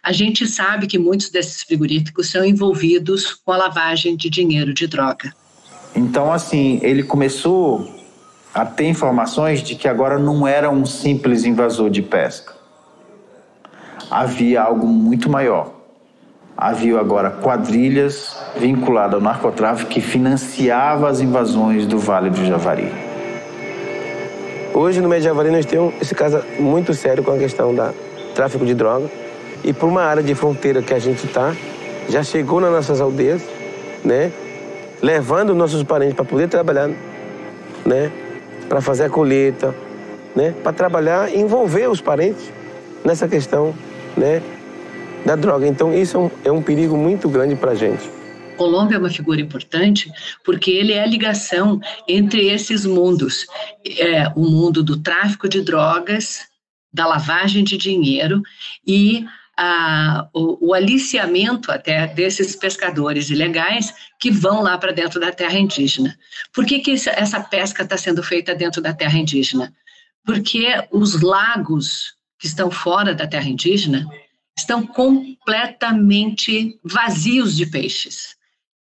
A 0.01 0.13
gente 0.13 0.47
sabe 0.47 0.87
que 0.87 0.97
muitos 0.97 1.29
desses 1.29 1.65
frigoríficos 1.65 2.31
são 2.31 2.45
envolvidos 2.45 3.35
com 3.35 3.51
a 3.51 3.57
lavagem 3.57 4.17
de 4.17 4.31
dinheiro 4.31 4.73
de 4.73 4.87
droga. 4.87 5.35
Então, 5.97 6.33
assim, 6.33 6.79
ele 6.85 7.03
começou 7.03 8.02
a 8.55 8.67
ter 8.67 8.85
informações 8.85 9.63
de 9.63 9.75
que 9.75 9.89
agora 9.89 10.19
não 10.19 10.47
era 10.47 10.71
um 10.71 10.85
simples 10.85 11.45
invasor 11.45 11.89
de 11.89 12.03
pesca. 12.03 12.53
Havia 14.11 14.63
algo 14.63 14.87
muito 14.87 15.31
maior. 15.31 15.71
Havia 16.57 17.01
agora 17.01 17.31
quadrilhas 17.31 18.37
vinculadas 18.57 19.15
ao 19.15 19.21
narcotráfico 19.21 19.91
que 19.91 20.03
financiava 20.03 21.09
as 21.09 21.21
invasões 21.21 21.87
do 21.87 21.99
Vale 21.99 22.29
do 22.29 22.45
Javari. 22.45 22.93
Hoje 24.75 25.01
no 25.01 25.09
de 25.09 25.21
Javari 25.21 25.51
nós 25.51 25.65
temos 25.65 25.95
esse 26.01 26.15
caso 26.15 26.43
muito 26.59 26.93
sério 26.93 27.23
com 27.23 27.33
a 27.33 27.39
questão 27.39 27.75
da 27.75 27.93
tráfico 28.35 28.67
de 28.67 28.75
droga 28.75 29.07
e 29.65 29.73
por 29.73 29.89
uma 29.89 30.03
área 30.03 30.23
de 30.23 30.35
fronteira 30.35 30.83
que 30.83 30.93
a 30.93 30.99
gente 30.99 31.25
está, 31.27 31.55
já 32.09 32.23
chegou 32.23 32.61
nas 32.61 32.71
nossas 32.71 33.01
aldeias, 33.01 33.43
né? 34.05 34.31
Levando 35.01 35.55
nossos 35.55 35.83
parentes 35.83 36.15
para 36.15 36.25
poder 36.25 36.49
trabalhar, 36.49 36.89
né? 37.85 38.11
Para 38.69 38.81
fazer 38.81 39.05
a 39.05 39.11
colheita, 39.11 39.75
né? 40.35 40.55
Para 40.63 40.73
trabalhar 40.73 41.33
e 41.33 41.39
envolver 41.39 41.89
os 41.89 42.01
parentes 42.01 42.53
nessa 43.05 43.29
questão, 43.29 43.75
né? 44.17 44.43
Da 45.25 45.37
droga. 45.37 45.67
Então 45.67 45.95
isso 45.95 46.17
é 46.17 46.21
um, 46.21 46.31
é 46.47 46.53
um 46.53 46.63
perigo 46.63 46.97
muito 46.97 47.29
grande 47.29 47.55
para 47.55 47.73
a 47.73 47.75
gente. 47.75 48.11
Colômbia 48.57 48.97
é 48.97 48.99
uma 48.99 49.11
figura 49.11 49.41
importante 49.41 50.11
porque 50.45 50.71
ele 50.71 50.93
é 50.93 51.03
a 51.03 51.07
ligação 51.07 51.81
entre 52.07 52.49
esses 52.49 52.85
mundos, 52.85 53.47
é, 53.99 54.29
o 54.37 54.43
mundo 54.43 54.83
do 54.83 54.99
tráfico 54.99 55.49
de 55.49 55.63
drogas, 55.63 56.47
da 56.93 57.07
lavagem 57.07 57.65
de 57.65 57.77
dinheiro 57.77 58.43
e 58.87 59.25
a, 59.57 60.29
o, 60.33 60.69
o, 60.69 60.75
aliciamento 60.75 61.71
até 61.71 62.07
desses 62.07 62.57
pescadores 62.57 63.29
ilegais 63.31 63.93
que 64.19 64.31
vão 64.31 64.63
lá 64.63 64.79
para 64.79 64.93
dentro 64.93 65.21
da 65.21 65.31
terra 65.31 65.59
indígena. 65.59 66.19
Por 66.53 66.65
que, 66.65 66.81
que 66.81 66.93
essa 66.93 67.41
pesca 67.41 67.83
está 67.83 67.97
sendo 67.97 68.23
feita 68.23 68.55
dentro 68.55 68.81
da 68.81 68.95
terra 68.95 69.19
indígena? 69.19 69.73
Porque 70.25 70.67
os 70.91 71.21
lagos 71.21 72.15
que 72.39 72.47
estão 72.47 72.71
fora 72.71 73.15
da 73.15 73.27
terra 73.27 73.49
indígena 73.49 74.07
estão 74.57 74.87
completamente 74.87 76.79
vazios 76.85 77.57
de 77.57 77.67
peixes, 77.67 78.37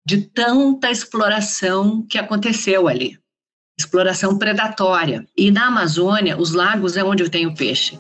de 0.06 0.22
tanta 0.22 0.90
exploração 0.90 2.06
que 2.08 2.18
aconteceu 2.18 2.88
ali. 2.88 3.20
Exploração 3.78 4.38
predatória. 4.38 5.26
E 5.36 5.50
na 5.50 5.68
Amazônia, 5.68 6.38
os 6.38 6.54
lagos 6.54 6.98
é 6.98 7.04
onde 7.04 7.30
tem 7.30 7.48
o 7.48 7.56
peixe. 7.56 7.98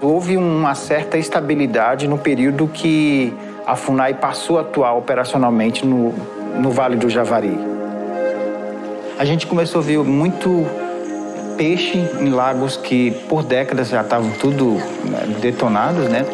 Houve 0.00 0.36
uma 0.36 0.74
certa 0.76 1.18
estabilidade 1.18 2.06
no 2.06 2.18
período 2.18 2.68
que 2.68 3.34
a 3.66 3.74
FUNAI 3.74 4.14
passou 4.14 4.58
a 4.58 4.60
atuar 4.60 4.94
operacionalmente 4.94 5.84
no, 5.84 6.12
no 6.60 6.70
Vale 6.70 6.96
do 6.96 7.10
Javari. 7.10 7.58
A 9.18 9.24
gente 9.24 9.46
começou 9.46 9.80
a 9.80 9.84
ver 9.84 9.98
muito 9.98 10.64
peixe 11.56 11.98
em 11.98 12.30
lagos 12.30 12.76
que 12.76 13.10
por 13.28 13.42
décadas 13.42 13.88
já 13.88 14.02
estavam 14.02 14.30
tudo 14.38 14.74
né, 14.74 15.36
detonados, 15.40 16.08
né? 16.08 16.24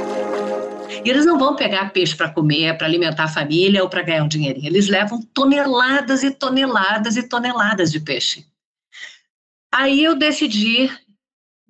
E 1.02 1.08
eles 1.08 1.24
não 1.24 1.38
vão 1.38 1.56
pegar 1.56 1.90
peixe 1.90 2.14
para 2.14 2.28
comer, 2.28 2.76
para 2.76 2.86
alimentar 2.86 3.24
a 3.24 3.28
família 3.28 3.82
ou 3.82 3.88
para 3.88 4.02
ganhar 4.02 4.22
um 4.22 4.28
dinheirinho. 4.28 4.66
Eles 4.66 4.88
levam 4.88 5.22
toneladas 5.32 6.22
e 6.22 6.30
toneladas 6.30 7.16
e 7.16 7.22
toneladas 7.22 7.90
de 7.90 8.00
peixe. 8.00 8.46
Aí 9.72 10.04
eu 10.04 10.14
decidi 10.14 10.90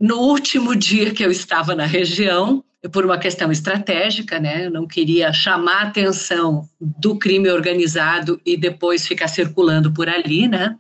no 0.01 0.19
último 0.19 0.75
dia 0.75 1.13
que 1.13 1.25
eu 1.25 1.31
estava 1.31 1.75
na 1.75 1.87
região, 1.87 2.65
por 2.93 3.05
uma 3.05 3.19
questão 3.19 3.51
estratégica, 3.51 4.39
né? 4.39 4.67
Eu 4.67 4.71
não 4.71 4.87
queria 4.87 5.33
chamar 5.33 5.85
a 5.85 5.89
atenção 5.89 6.69
do 6.81 7.19
crime 7.19 7.49
organizado 7.49 8.41
e 8.45 8.57
depois 8.57 9.07
ficar 9.07 9.29
circulando 9.29 9.93
por 9.93 10.09
ali, 10.09 10.47
né? 10.49 10.77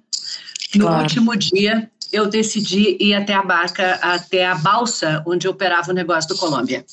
No 0.75 0.87
claro. 0.87 1.03
último 1.03 1.37
dia, 1.37 1.91
eu 2.13 2.27
decidi 2.27 2.97
ir 3.01 3.15
até 3.15 3.33
a 3.33 3.43
barca, 3.43 3.95
até 4.03 4.47
a 4.47 4.55
balsa 4.55 5.23
onde 5.27 5.49
operava 5.49 5.91
o 5.91 5.95
negócio 5.95 6.29
do 6.29 6.37
Colômbia. 6.37 6.85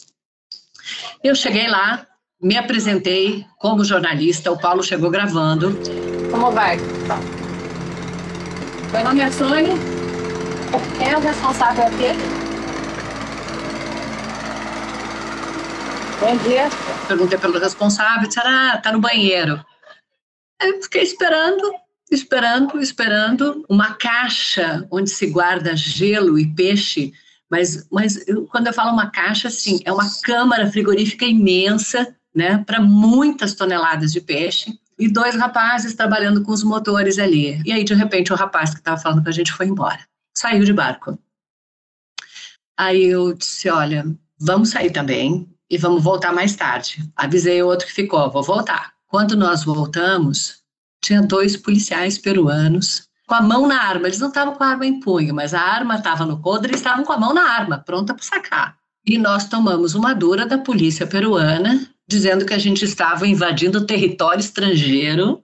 Eu 1.24 1.36
cheguei 1.36 1.68
lá, 1.68 2.08
me 2.42 2.58
apresentei 2.58 3.46
como 3.60 3.84
jornalista, 3.84 4.52
o 4.52 4.58
Paulo 4.58 4.84
chegou 4.84 5.10
gravando. 5.10 5.78
Como 6.32 6.52
vai? 6.52 6.78
Meu 8.92 9.04
nome 9.04 9.22
é 9.22 9.32
Sônia, 9.32 9.76
é 11.02 11.18
o 11.18 11.20
responsável 11.20 11.86
aqui? 11.86 12.52
Bom 16.20 16.38
dia. 16.38 16.70
Perguntei 17.08 17.38
pelo 17.38 17.60
responsável, 17.60 18.28
disseram, 18.28 18.50
ah, 18.52 18.78
tá 18.78 18.92
no 18.92 19.00
banheiro. 19.00 19.64
Eu 20.62 20.82
fiquei 20.84 21.02
esperando, 21.02 21.74
esperando, 22.12 22.80
esperando 22.80 23.66
uma 23.68 23.96
caixa 23.96 24.88
onde 24.92 25.10
se 25.10 25.28
guarda 25.28 25.76
gelo 25.76 26.38
e 26.38 26.46
peixe, 26.54 27.12
mas, 27.50 27.88
mas 27.92 28.28
eu, 28.28 28.46
quando 28.46 28.68
eu 28.68 28.74
falo 28.74 28.92
uma 28.92 29.10
caixa, 29.10 29.48
assim, 29.48 29.80
é 29.84 29.92
uma 29.92 30.08
câmara 30.24 30.72
frigorífica 30.72 31.26
imensa, 31.26 32.16
né, 32.34 32.64
para 32.66 32.80
muitas 32.80 33.56
toneladas 33.56 34.14
de 34.14 34.22
peixe, 34.22 34.80
e 35.00 35.08
dois 35.08 35.36
rapazes 35.36 35.96
trabalhando 35.96 36.44
com 36.44 36.52
os 36.52 36.64
motores 36.64 37.18
ali. 37.18 37.60
E 37.66 37.74
aí, 37.74 37.84
de 37.84 37.96
repente, 37.96 38.32
o 38.32 38.36
rapaz 38.36 38.70
que 38.70 38.80
estava 38.80 39.02
falando 39.02 39.24
com 39.24 39.30
a 39.30 39.34
gente 39.34 39.52
foi 39.52 39.66
embora 39.66 40.00
saiu 40.42 40.64
de 40.64 40.74
barco. 40.74 41.18
Aí 42.78 43.04
eu 43.04 43.34
disse: 43.34 43.70
olha, 43.70 44.06
vamos 44.40 44.70
sair 44.70 44.92
também 44.92 45.48
e 45.70 45.78
vamos 45.78 46.04
voltar 46.04 46.34
mais 46.34 46.56
tarde. 46.56 47.08
Avisei 47.16 47.62
o 47.62 47.68
outro 47.68 47.86
que 47.86 47.94
ficou: 47.94 48.32
vou 48.32 48.44
voltar. 48.44 48.94
Quando 49.08 49.36
nós 49.38 49.64
voltamos, 49.64 50.64
tinha 51.02 51.22
dois 51.22 51.56
policiais 51.56 52.18
peruanos 52.18 53.08
com 53.28 53.36
a 53.36 53.42
mão 53.42 53.68
na 53.68 53.82
arma. 53.82 54.08
Eles 54.08 54.20
não 54.20 54.30
estavam 54.30 54.56
com 54.56 54.64
a 54.64 54.68
arma 54.68 54.86
em 54.86 55.00
punho, 55.00 55.34
mas 55.34 55.54
a 55.54 55.62
arma 55.62 55.96
estava 55.96 56.26
no 56.26 56.42
coldre 56.42 56.74
e 56.74 56.76
estavam 56.76 57.04
com 57.06 57.14
a 57.14 57.20
mão 57.20 57.34
na 57.34 57.44
arma, 57.44 57.78
pronta 57.78 58.14
para 58.14 58.24
sacar. 58.24 58.78
E 59.06 59.18
nós 59.18 59.48
tomamos 59.48 59.96
uma 59.96 60.14
dura 60.14 60.46
da 60.46 60.58
polícia 60.58 61.06
peruana, 61.06 61.88
dizendo 62.08 62.46
que 62.46 62.54
a 62.54 62.58
gente 62.58 62.84
estava 62.84 63.28
invadindo 63.28 63.86
território 63.86 64.40
estrangeiro 64.40 65.44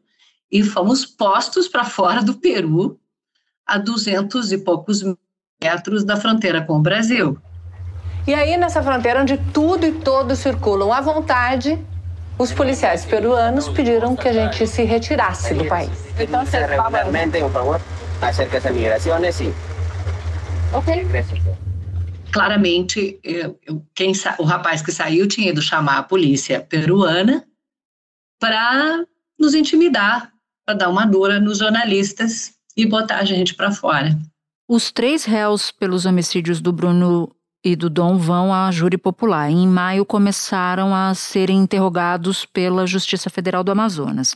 e 0.51 0.63
fomos 0.63 1.05
postos 1.05 1.67
para 1.67 1.83
fora 1.83 2.21
do 2.23 2.36
Peru 2.36 2.99
a 3.67 3.77
200 3.77 4.51
e 4.51 4.58
poucos 4.60 5.03
metros 5.62 6.03
da 6.03 6.15
fronteira 6.15 6.62
com 6.62 6.73
o 6.73 6.82
Brasil. 6.82 7.38
E 8.25 8.34
aí, 8.34 8.58
nessa 8.58 8.82
fronteira 8.82 9.21
onde 9.21 9.38
tudo 9.53 9.86
e 9.86 9.91
todos 9.91 10.39
circulam 10.39 10.91
à 10.91 11.01
vontade, 11.01 11.80
os 12.38 12.51
policiais 12.51 13.06
peruanos 13.06 13.67
pediram 13.69 14.15
que 14.15 14.27
a 14.27 14.34
gente 14.34 14.67
se 14.67 14.84
retirasse 14.84 15.53
do 15.53 15.65
país. 15.65 15.89
Então, 16.19 16.43
regularmente, 16.43 17.39
por 17.39 17.51
favor, 17.51 17.82
acerca 18.21 18.58
essa 18.58 18.71
migração, 18.71 19.19
sim. 19.32 19.53
Ok. 20.73 21.08
Claramente, 22.32 23.19
eu, 23.23 23.58
eu, 23.65 23.82
quem, 23.95 24.12
o 24.38 24.43
rapaz 24.43 24.82
que 24.82 24.91
saiu 24.91 25.27
tinha 25.27 25.49
ido 25.49 25.62
chamar 25.62 25.97
a 25.99 26.03
polícia 26.03 26.60
peruana 26.60 27.45
para 28.39 29.06
nos 29.39 29.53
intimidar, 29.53 30.32
para 30.65 30.75
dar 30.75 30.89
uma 30.89 31.06
dura 31.06 31.39
nos 31.39 31.60
jornalistas 31.60 32.57
e 32.77 32.85
botar 32.85 33.17
a 33.17 33.25
gente 33.25 33.55
para 33.55 33.71
fora. 33.71 34.17
Os 34.69 34.91
três 34.91 35.25
réus 35.25 35.71
pelos 35.71 36.05
homicídios 36.05 36.61
do 36.61 36.71
Bruno 36.71 37.33
e 37.65 37.75
do 37.75 37.89
Dom 37.89 38.17
vão 38.17 38.53
à 38.53 38.69
júri 38.71 38.97
popular. 38.97 39.49
Em 39.49 39.67
maio 39.67 40.05
começaram 40.05 40.93
a 40.93 41.13
serem 41.15 41.57
interrogados 41.57 42.45
pela 42.45 42.85
Justiça 42.85 43.29
Federal 43.29 43.63
do 43.63 43.71
Amazonas. 43.71 44.35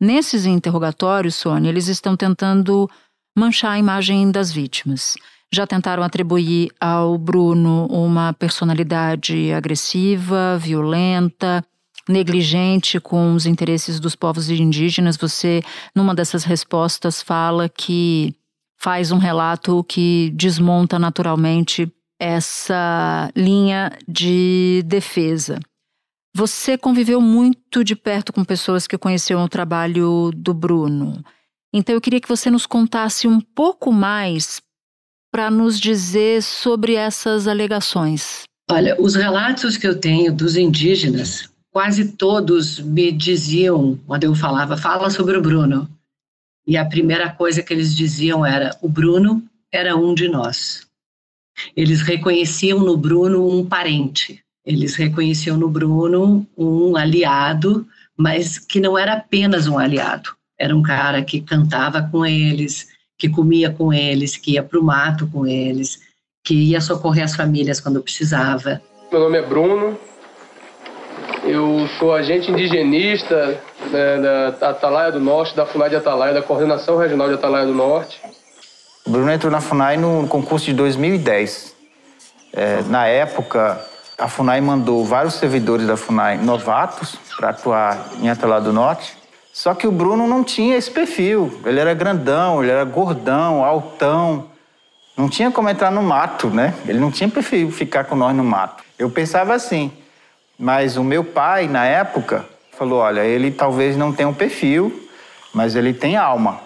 Nesses 0.00 0.46
interrogatórios, 0.46 1.34
Sônia, 1.34 1.68
eles 1.68 1.86
estão 1.86 2.16
tentando 2.16 2.88
manchar 3.36 3.72
a 3.72 3.78
imagem 3.78 4.30
das 4.30 4.50
vítimas. 4.50 5.16
Já 5.52 5.66
tentaram 5.66 6.02
atribuir 6.02 6.70
ao 6.80 7.18
Bruno 7.18 7.86
uma 7.86 8.32
personalidade 8.32 9.52
agressiva, 9.52 10.58
violenta, 10.58 11.62
negligente 12.08 13.00
com 13.00 13.34
os 13.34 13.46
interesses 13.46 14.00
dos 14.00 14.14
povos 14.14 14.50
indígenas. 14.50 15.16
Você, 15.16 15.62
numa 15.94 16.14
dessas 16.14 16.44
respostas, 16.44 17.22
fala 17.22 17.68
que 17.68 18.34
faz 18.78 19.12
um 19.12 19.18
relato 19.18 19.84
que 19.84 20.30
desmonta 20.34 20.98
naturalmente 20.98 21.90
essa 22.20 23.30
linha 23.36 23.92
de 24.08 24.82
defesa. 24.86 25.60
Você 26.34 26.78
conviveu 26.78 27.20
muito 27.20 27.84
de 27.84 27.94
perto 27.94 28.32
com 28.32 28.44
pessoas 28.44 28.86
que 28.86 28.96
conheceram 28.96 29.44
o 29.44 29.48
trabalho 29.48 30.30
do 30.34 30.54
Bruno. 30.54 31.22
Então 31.74 31.94
eu 31.94 32.00
queria 32.00 32.20
que 32.20 32.28
você 32.28 32.50
nos 32.50 32.66
contasse 32.66 33.28
um 33.28 33.40
pouco 33.40 33.92
mais 33.92 34.60
para 35.32 35.50
nos 35.50 35.80
dizer 35.80 36.42
sobre 36.42 36.94
essas 36.94 37.48
alegações? 37.48 38.42
Olha, 38.70 39.00
os 39.00 39.14
relatos 39.14 39.76
que 39.76 39.86
eu 39.86 39.98
tenho 39.98 40.32
dos 40.32 40.56
indígenas, 40.56 41.48
quase 41.72 42.12
todos 42.12 42.78
me 42.78 43.10
diziam, 43.10 43.98
quando 44.06 44.24
eu 44.24 44.34
falava, 44.34 44.76
fala 44.76 45.10
sobre 45.10 45.36
o 45.36 45.42
Bruno. 45.42 45.88
E 46.66 46.76
a 46.76 46.84
primeira 46.84 47.30
coisa 47.32 47.62
que 47.62 47.72
eles 47.72 47.96
diziam 47.96 48.46
era: 48.46 48.76
o 48.80 48.88
Bruno 48.88 49.42
era 49.72 49.96
um 49.96 50.14
de 50.14 50.28
nós. 50.28 50.86
Eles 51.74 52.02
reconheciam 52.02 52.78
no 52.78 52.96
Bruno 52.96 53.48
um 53.48 53.64
parente, 53.66 54.42
eles 54.64 54.94
reconheciam 54.94 55.56
no 55.56 55.68
Bruno 55.68 56.46
um 56.56 56.96
aliado, 56.96 57.86
mas 58.16 58.58
que 58.58 58.80
não 58.80 58.96
era 58.96 59.14
apenas 59.14 59.66
um 59.66 59.78
aliado. 59.78 60.30
Era 60.58 60.76
um 60.76 60.82
cara 60.82 61.24
que 61.24 61.40
cantava 61.40 62.02
com 62.02 62.24
eles, 62.24 62.88
que 63.18 63.28
comia 63.28 63.70
com 63.70 63.92
eles, 63.92 64.36
que 64.36 64.52
ia 64.52 64.62
para 64.62 64.78
o 64.78 64.84
mato 64.84 65.26
com 65.26 65.46
eles, 65.46 66.00
que 66.44 66.54
ia 66.54 66.80
socorrer 66.80 67.24
as 67.24 67.34
famílias 67.34 67.80
quando 67.80 68.02
precisava. 68.02 68.80
Meu 69.10 69.20
nome 69.20 69.38
é 69.38 69.42
Bruno, 69.42 69.98
eu 71.44 71.88
sou 71.98 72.14
agente 72.14 72.50
indigenista 72.50 73.60
né, 73.90 74.52
da 74.58 74.70
Atalaia 74.70 75.12
do 75.12 75.20
Norte, 75.20 75.56
da 75.56 75.66
FUNAI 75.66 75.90
de 75.90 75.96
Atalaia, 75.96 76.34
da 76.34 76.42
Coordenação 76.42 76.96
Regional 76.96 77.28
de 77.28 77.34
Atalaia 77.34 77.66
do 77.66 77.74
Norte. 77.74 78.20
O 79.04 79.10
Bruno 79.10 79.30
entrou 79.30 79.50
na 79.50 79.60
FUNAI 79.60 79.96
no 79.96 80.26
concurso 80.28 80.66
de 80.66 80.74
2010. 80.74 81.74
É, 82.52 82.82
na 82.82 83.06
época, 83.06 83.80
a 84.16 84.28
FUNAI 84.28 84.60
mandou 84.60 85.04
vários 85.04 85.34
servidores 85.34 85.86
da 85.86 85.96
FUNAI 85.96 86.38
novatos 86.38 87.16
para 87.36 87.50
atuar 87.50 88.10
em 88.20 88.30
Atalaia 88.30 88.62
do 88.62 88.72
Norte. 88.72 89.16
Só 89.52 89.74
que 89.74 89.86
o 89.86 89.92
Bruno 89.92 90.26
não 90.26 90.44
tinha 90.44 90.76
esse 90.76 90.90
perfil. 90.90 91.60
Ele 91.66 91.80
era 91.80 91.92
grandão, 91.92 92.62
ele 92.62 92.70
era 92.70 92.84
gordão, 92.84 93.64
altão. 93.64 94.46
Não 95.16 95.28
tinha 95.28 95.50
como 95.50 95.68
entrar 95.68 95.90
no 95.90 96.02
mato, 96.02 96.48
né? 96.48 96.72
Ele 96.86 96.98
não 96.98 97.10
tinha 97.10 97.28
perfil 97.28 97.70
ficar 97.70 98.04
com 98.04 98.14
nós 98.14 98.34
no 98.34 98.44
mato. 98.44 98.82
Eu 98.98 99.10
pensava 99.10 99.52
assim, 99.52 99.92
mas 100.58 100.96
o 100.96 101.04
meu 101.04 101.24
pai, 101.24 101.68
na 101.68 101.84
época, 101.84 102.48
falou: 102.72 103.00
olha, 103.00 103.24
ele 103.24 103.50
talvez 103.50 103.96
não 103.96 104.12
tenha 104.12 104.28
um 104.28 104.34
perfil, 104.34 105.08
mas 105.54 105.76
ele 105.76 105.92
tem 105.92 106.16
alma 106.16 106.60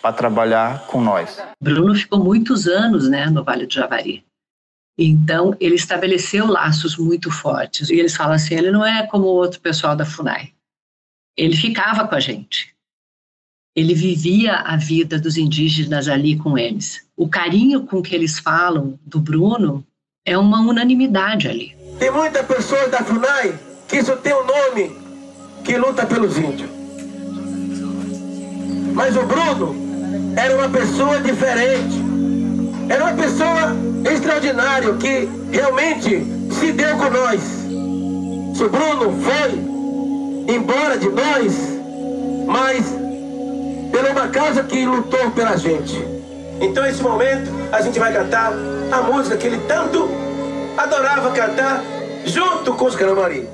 para 0.00 0.12
trabalhar 0.12 0.86
com 0.86 1.00
nós. 1.00 1.42
Bruno 1.60 1.94
ficou 1.94 2.22
muitos 2.22 2.66
anos 2.66 3.08
né, 3.08 3.26
no 3.26 3.42
Vale 3.42 3.66
do 3.66 3.72
Javari. 3.72 4.24
Então, 4.98 5.56
ele 5.60 5.76
estabeleceu 5.76 6.46
laços 6.46 6.96
muito 6.96 7.30
fortes. 7.30 7.88
E 7.88 7.94
eles 7.94 8.16
falam 8.16 8.34
assim: 8.34 8.54
ele 8.54 8.70
não 8.70 8.84
é 8.84 9.06
como 9.06 9.24
o 9.24 9.34
outro 9.34 9.60
pessoal 9.60 9.94
da 9.94 10.04
FUNAI. 10.04 10.52
Ele 11.36 11.56
ficava 11.56 12.06
com 12.06 12.16
a 12.16 12.20
gente. 12.20 12.74
Ele 13.76 13.94
vivia 13.94 14.56
a 14.56 14.76
vida 14.76 15.20
dos 15.20 15.36
indígenas 15.36 16.08
ali 16.08 16.36
com 16.36 16.58
eles. 16.58 17.06
O 17.16 17.28
carinho 17.28 17.86
com 17.86 18.02
que 18.02 18.12
eles 18.12 18.40
falam 18.40 18.98
do 19.06 19.20
Bruno 19.20 19.86
é 20.26 20.36
uma 20.36 20.60
unanimidade 20.60 21.46
ali. 21.46 21.77
Tem 21.98 22.10
muitas 22.10 22.46
pessoas 22.46 22.90
da 22.90 22.98
FUNAI 22.98 23.54
que 23.88 23.96
isso 23.96 24.14
tem 24.16 24.32
um 24.32 24.44
nome 24.44 24.96
que 25.64 25.76
luta 25.76 26.06
pelos 26.06 26.38
índios. 26.38 26.70
Mas 28.94 29.16
o 29.16 29.22
Bruno 29.22 29.74
era 30.36 30.56
uma 30.56 30.68
pessoa 30.68 31.20
diferente. 31.20 31.96
Era 32.88 33.04
uma 33.04 33.14
pessoa 33.14 33.76
extraordinária 34.10 34.94
que 34.94 35.28
realmente 35.50 36.24
se 36.58 36.72
deu 36.72 36.96
com 36.96 37.10
nós. 37.10 37.40
Se 38.56 38.64
o 38.64 38.68
Bruno 38.68 39.18
foi 39.22 40.54
embora 40.54 40.96
de 40.96 41.08
nós, 41.08 41.54
mas 42.46 42.84
pela 43.90 44.10
uma 44.10 44.28
causa 44.28 44.62
que 44.62 44.86
lutou 44.86 45.30
pela 45.32 45.56
gente. 45.56 46.02
Então, 46.60 46.82
nesse 46.82 47.02
momento, 47.02 47.50
a 47.72 47.80
gente 47.80 47.98
vai 47.98 48.12
cantar 48.12 48.52
a 48.90 49.02
música 49.02 49.36
que 49.36 49.46
ele 49.46 49.58
tanto 49.68 50.27
adorava 50.78 51.32
cantar 51.32 51.82
junto 52.24 52.72
com 52.74 52.86
os 52.86 52.94
Caramari. 52.94 53.48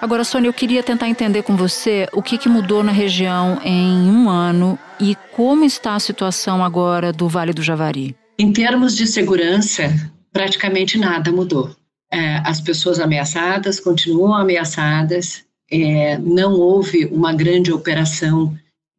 Agora, 0.00 0.22
Sônia, 0.22 0.48
eu 0.48 0.52
queria 0.52 0.82
tentar 0.82 1.08
entender 1.08 1.42
com 1.42 1.56
você 1.56 2.06
o 2.12 2.22
que, 2.22 2.36
que 2.36 2.46
mudou 2.46 2.84
na 2.84 2.92
região 2.92 3.58
em 3.64 4.10
um 4.10 4.28
ano 4.28 4.78
e 5.00 5.16
como 5.32 5.64
está 5.64 5.94
a 5.94 6.00
situação 6.00 6.62
agora 6.62 7.10
do 7.10 7.26
Vale 7.26 7.54
do 7.54 7.62
Javari. 7.62 8.14
Em 8.38 8.52
termos 8.52 8.94
de 8.94 9.06
segurança, 9.06 9.84
praticamente 10.30 10.98
nada 10.98 11.32
mudou. 11.32 11.74
É, 12.12 12.36
as 12.44 12.60
pessoas 12.60 13.00
ameaçadas 13.00 13.80
continuam 13.80 14.34
ameaçadas, 14.34 15.42
é, 15.70 16.18
não 16.18 16.54
houve 16.54 17.06
uma 17.06 17.32
grande 17.32 17.72
operação 17.72 18.56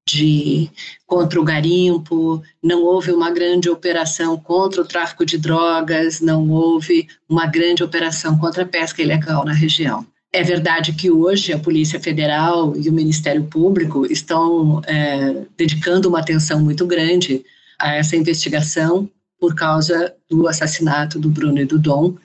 de 0.08 0.70
contra 1.08 1.40
o 1.40 1.44
garimpo, 1.44 2.42
não 2.62 2.84
houve 2.84 3.12
uma 3.12 3.32
grande 3.32 3.70
operação 3.70 4.38
contra 4.38 4.82
o 4.82 4.86
tráfico 4.86 5.26
de 5.26 5.38
drogas, 5.38 6.22
não 6.22 6.48
houve 6.50 7.08
uma 7.28 7.48
grande 7.48 7.84
operação 7.84 8.38
contra 8.38 8.64
a 8.64 8.68
pesca 8.68 9.02
ilegal 9.02 9.44
na 9.44 9.54
região. 9.54 10.06
É 10.32 10.44
verdade 10.44 10.94
que 10.94 11.10
hoje 11.10 11.54
a 11.54 11.60
Polícia 11.60 12.00
Federal 12.00 12.76
e 12.76 12.90
o 12.90 12.94
Ministério 12.94 13.46
Público 13.46 14.06
estão 14.06 14.82
é, 14.86 15.44
dedicando 15.58 16.10
uma 16.10 16.20
atenção 16.20 16.60
muito 16.62 16.86
grande 16.86 17.44
a 17.80 17.96
essa 17.96 18.16
investigação 18.16 19.10
por 19.40 19.56
causa 19.56 20.14
do 20.30 20.48
assassinato 20.48 21.20
do 21.20 21.30
Bruno 21.30 21.60
e 21.60 21.66
do 21.66 21.80
Dom, 21.80 22.16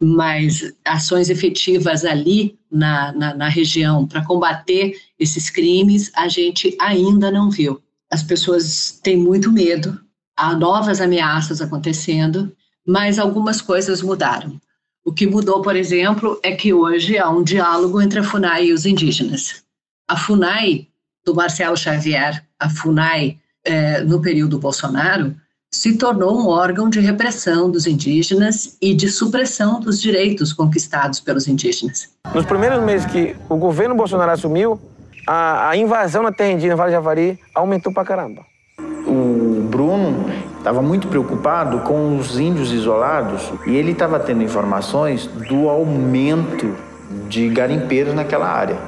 mas 0.00 0.72
ações 0.84 1.30
efetivas 1.30 2.04
ali 2.04 2.58
na, 2.70 3.12
na, 3.12 3.34
na 3.34 3.48
região 3.48 4.06
para 4.06 4.24
combater 4.24 4.94
esses 5.18 5.50
crimes 5.50 6.10
a 6.16 6.28
gente 6.28 6.76
ainda 6.80 7.30
não 7.30 7.50
viu. 7.50 7.80
As 8.10 8.22
pessoas 8.22 8.98
têm 9.02 9.16
muito 9.16 9.50
medo, 9.50 9.98
há 10.36 10.54
novas 10.54 11.00
ameaças 11.00 11.60
acontecendo, 11.60 12.54
mas 12.86 13.18
algumas 13.18 13.60
coisas 13.60 14.02
mudaram. 14.02 14.60
O 15.04 15.12
que 15.12 15.26
mudou, 15.26 15.60
por 15.60 15.76
exemplo, 15.76 16.40
é 16.42 16.52
que 16.52 16.72
hoje 16.72 17.18
há 17.18 17.28
um 17.28 17.42
diálogo 17.42 18.00
entre 18.00 18.20
a 18.20 18.24
FUNAI 18.24 18.66
e 18.66 18.72
os 18.72 18.86
indígenas. 18.86 19.62
A 20.08 20.16
FUNAI, 20.16 20.88
do 21.24 21.34
Marcelo 21.34 21.76
Xavier, 21.76 22.42
a 22.58 22.70
FUNAI, 22.70 23.38
é, 23.64 24.02
no 24.02 24.20
período 24.20 24.58
Bolsonaro, 24.58 25.34
se 25.74 25.96
tornou 25.96 26.38
um 26.38 26.46
órgão 26.46 26.88
de 26.88 27.00
repressão 27.00 27.68
dos 27.68 27.84
indígenas 27.84 28.76
e 28.80 28.94
de 28.94 29.08
supressão 29.08 29.80
dos 29.80 30.00
direitos 30.00 30.52
conquistados 30.52 31.18
pelos 31.18 31.48
indígenas. 31.48 32.08
Nos 32.32 32.46
primeiros 32.46 32.80
meses 32.80 33.04
que 33.10 33.34
o 33.48 33.56
governo 33.56 33.92
Bolsonaro 33.92 34.30
assumiu, 34.30 34.80
a, 35.26 35.70
a 35.70 35.76
invasão 35.76 36.22
na 36.22 36.30
terra 36.30 36.52
indígena 36.52 36.76
Vale 36.76 36.92
Javari 36.92 37.40
aumentou 37.52 37.92
pra 37.92 38.04
caramba. 38.04 38.42
O 39.04 39.66
Bruno 39.68 40.24
estava 40.58 40.80
muito 40.80 41.08
preocupado 41.08 41.80
com 41.80 42.18
os 42.18 42.38
índios 42.38 42.72
isolados 42.72 43.52
e 43.66 43.74
ele 43.74 43.90
estava 43.90 44.20
tendo 44.20 44.44
informações 44.44 45.26
do 45.26 45.68
aumento 45.68 46.72
de 47.28 47.48
garimpeiros 47.48 48.14
naquela 48.14 48.48
área. 48.48 48.78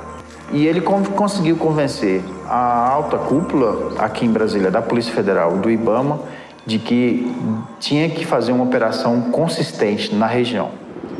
E 0.53 0.65
ele 0.65 0.81
conseguiu 0.81 1.57
convencer 1.57 2.23
a 2.49 2.89
alta 2.89 3.19
cúpula 3.19 3.95
aqui 3.99 4.25
em 4.25 4.31
Brasília 4.31 4.71
da 4.71 4.81
Polícia 4.81 5.13
Federal, 5.13 5.57
do 5.57 5.69
IBAMA, 5.69 6.21
de 6.67 6.79
que 6.81 7.33
tinha 7.79 8.11
que 8.11 8.27
fazer 8.27 8.51
uma 8.51 8.65
operação 8.65 9.31
consistente 9.31 10.15
na 10.15 10.27
região. 10.27 10.71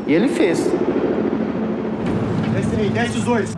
E 0.05 0.13
ele 0.13 0.27
fez. 0.27 0.69
Desce 2.93 3.17
os 3.17 3.23
dois. 3.23 3.55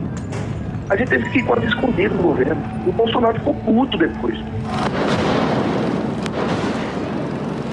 A 0.90 0.96
gente 0.96 1.10
teve 1.10 1.30
que 1.30 1.40
ir 1.40 1.46
quase 1.46 1.66
escondido 1.66 2.16
no 2.16 2.24
governo. 2.24 2.62
O 2.88 2.92
Bolsonaro 2.92 3.38
ficou 3.38 3.54
puto 3.56 3.98
depois. 3.98 4.38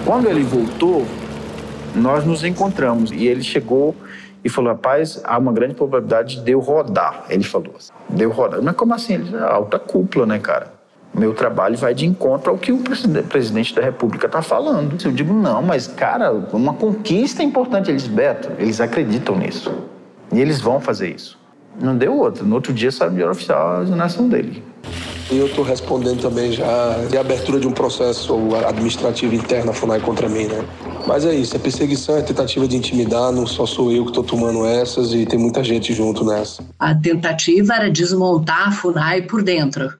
Quando 0.04 0.28
ele 0.28 0.42
voltou, 0.42 1.06
nós 1.94 2.24
nos 2.24 2.44
encontramos 2.44 3.10
e 3.10 3.26
ele 3.26 3.42
chegou 3.42 3.94
e 4.44 4.48
falou: 4.48 4.72
Rapaz, 4.72 5.20
há 5.24 5.38
uma 5.38 5.52
grande 5.52 5.74
probabilidade 5.74 6.40
de 6.40 6.52
eu 6.52 6.60
rodar. 6.60 7.24
Ele 7.28 7.42
falou: 7.42 7.74
Deu 8.08 8.30
rodar. 8.30 8.62
Mas 8.62 8.76
como 8.76 8.94
assim? 8.94 9.14
Ele 9.14 9.36
alta 9.36 9.78
cúpula, 9.78 10.26
né, 10.26 10.38
cara? 10.38 10.75
Meu 11.14 11.32
trabalho 11.32 11.76
vai 11.76 11.94
de 11.94 12.04
encontro 12.04 12.50
ao 12.50 12.58
que 12.58 12.72
o 12.72 12.78
presidente 12.78 13.74
da 13.74 13.82
República 13.82 14.26
está 14.26 14.42
falando. 14.42 14.96
Eu 15.02 15.12
digo: 15.12 15.32
Não, 15.32 15.62
mas, 15.62 15.86
cara, 15.86 16.30
uma 16.52 16.74
conquista 16.74 17.42
importante. 17.42 17.90
Eles, 17.90 18.06
Beto, 18.06 18.50
eles 18.58 18.80
acreditam 18.80 19.36
nisso. 19.36 19.72
E 20.32 20.40
eles 20.40 20.60
vão 20.60 20.80
fazer 20.80 21.14
isso. 21.14 21.38
Não 21.80 21.96
deu 21.96 22.16
outra. 22.18 22.44
No 22.44 22.54
outro 22.54 22.72
dia 22.72 22.90
saiu 22.90 23.10
o 23.10 23.14
diário 23.14 23.32
oficial 23.32 23.78
a 23.78 23.82
exoneração 23.82 24.28
dele. 24.28 24.62
E 25.30 25.38
eu 25.38 25.46
estou 25.46 25.64
respondendo 25.64 26.20
também 26.20 26.52
já 26.52 27.04
de 27.10 27.18
abertura 27.18 27.58
de 27.58 27.66
um 27.66 27.72
processo 27.72 28.54
administrativo 28.68 29.34
interno 29.34 29.66
na 29.66 29.72
FUNAI 29.72 30.00
contra 30.00 30.28
mim, 30.28 30.44
né? 30.44 30.64
Mas 31.04 31.24
é 31.24 31.34
isso, 31.34 31.56
é 31.56 31.58
perseguição, 31.58 32.16
é 32.16 32.22
tentativa 32.22 32.66
de 32.66 32.76
intimidar, 32.76 33.32
não 33.32 33.46
só 33.46 33.66
sou 33.66 33.90
eu 33.90 34.04
que 34.04 34.10
estou 34.10 34.22
tomando 34.22 34.64
essas 34.64 35.12
e 35.12 35.26
tem 35.26 35.38
muita 35.38 35.64
gente 35.64 35.92
junto 35.92 36.24
nessa. 36.24 36.62
A 36.78 36.94
tentativa 36.94 37.74
era 37.74 37.90
desmontar 37.90 38.68
a 38.68 38.72
FUNAI 38.72 39.22
por 39.22 39.42
dentro, 39.42 39.92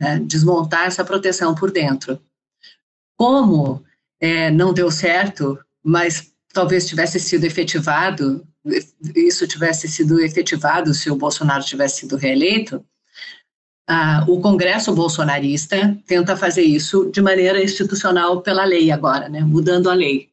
né? 0.00 0.18
desmontar 0.20 0.86
essa 0.86 1.04
proteção 1.04 1.54
por 1.54 1.70
dentro. 1.70 2.20
Como 3.16 3.82
é, 4.20 4.50
não 4.50 4.72
deu 4.72 4.90
certo, 4.90 5.58
mas 5.82 6.32
talvez 6.52 6.86
tivesse 6.86 7.20
sido 7.20 7.44
efetivado, 7.44 8.46
isso 9.14 9.46
tivesse 9.46 9.88
sido 9.88 10.20
efetivado 10.20 10.92
se 10.92 11.10
o 11.10 11.16
Bolsonaro 11.16 11.64
tivesse 11.64 12.00
sido 12.00 12.16
reeleito, 12.16 12.84
ah, 13.88 14.24
o 14.26 14.40
Congresso 14.40 14.92
bolsonarista 14.92 15.96
tenta 16.06 16.36
fazer 16.36 16.62
isso 16.62 17.08
de 17.12 17.22
maneira 17.22 17.62
institucional 17.62 18.42
pela 18.42 18.64
lei 18.64 18.90
agora, 18.90 19.28
né, 19.28 19.40
mudando 19.42 19.88
a 19.88 19.94
lei. 19.94 20.28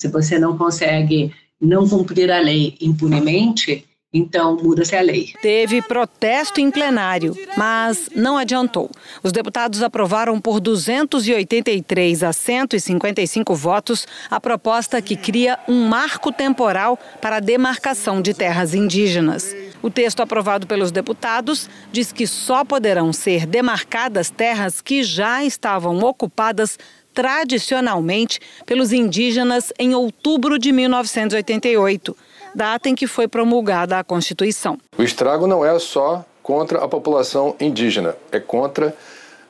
Se 0.00 0.08
você 0.08 0.38
não 0.38 0.56
consegue 0.56 1.34
não 1.60 1.86
cumprir 1.86 2.30
a 2.30 2.38
lei 2.38 2.76
impunemente, 2.80 3.86
então, 4.16 4.56
muda-se 4.56 4.94
a 4.94 5.02
lei. 5.02 5.32
Teve 5.42 5.82
protesto 5.82 6.60
em 6.60 6.70
plenário, 6.70 7.36
mas 7.56 8.08
não 8.14 8.38
adiantou. 8.38 8.88
Os 9.24 9.32
deputados 9.32 9.82
aprovaram 9.82 10.40
por 10.40 10.60
283 10.60 12.22
a 12.22 12.32
155 12.32 13.52
votos 13.56 14.06
a 14.30 14.38
proposta 14.38 15.02
que 15.02 15.16
cria 15.16 15.58
um 15.66 15.88
marco 15.88 16.30
temporal 16.30 16.96
para 17.20 17.38
a 17.38 17.40
demarcação 17.40 18.22
de 18.22 18.32
terras 18.32 18.72
indígenas. 18.72 19.52
O 19.82 19.90
texto 19.90 20.20
aprovado 20.20 20.64
pelos 20.64 20.92
deputados 20.92 21.68
diz 21.90 22.12
que 22.12 22.24
só 22.24 22.64
poderão 22.64 23.12
ser 23.12 23.46
demarcadas 23.46 24.30
terras 24.30 24.80
que 24.80 25.02
já 25.02 25.44
estavam 25.44 25.98
ocupadas 25.98 26.78
tradicionalmente 27.12 28.38
pelos 28.64 28.92
indígenas 28.92 29.72
em 29.76 29.92
outubro 29.92 30.56
de 30.56 30.70
1988 30.70 32.16
data 32.54 32.88
em 32.88 32.94
que 32.94 33.06
foi 33.06 33.26
promulgada 33.26 33.98
a 33.98 34.04
Constituição. 34.04 34.78
O 34.96 35.02
estrago 35.02 35.46
não 35.46 35.64
é 35.64 35.78
só 35.78 36.24
contra 36.42 36.84
a 36.84 36.88
população 36.88 37.56
indígena, 37.58 38.14
é 38.30 38.38
contra 38.38 38.94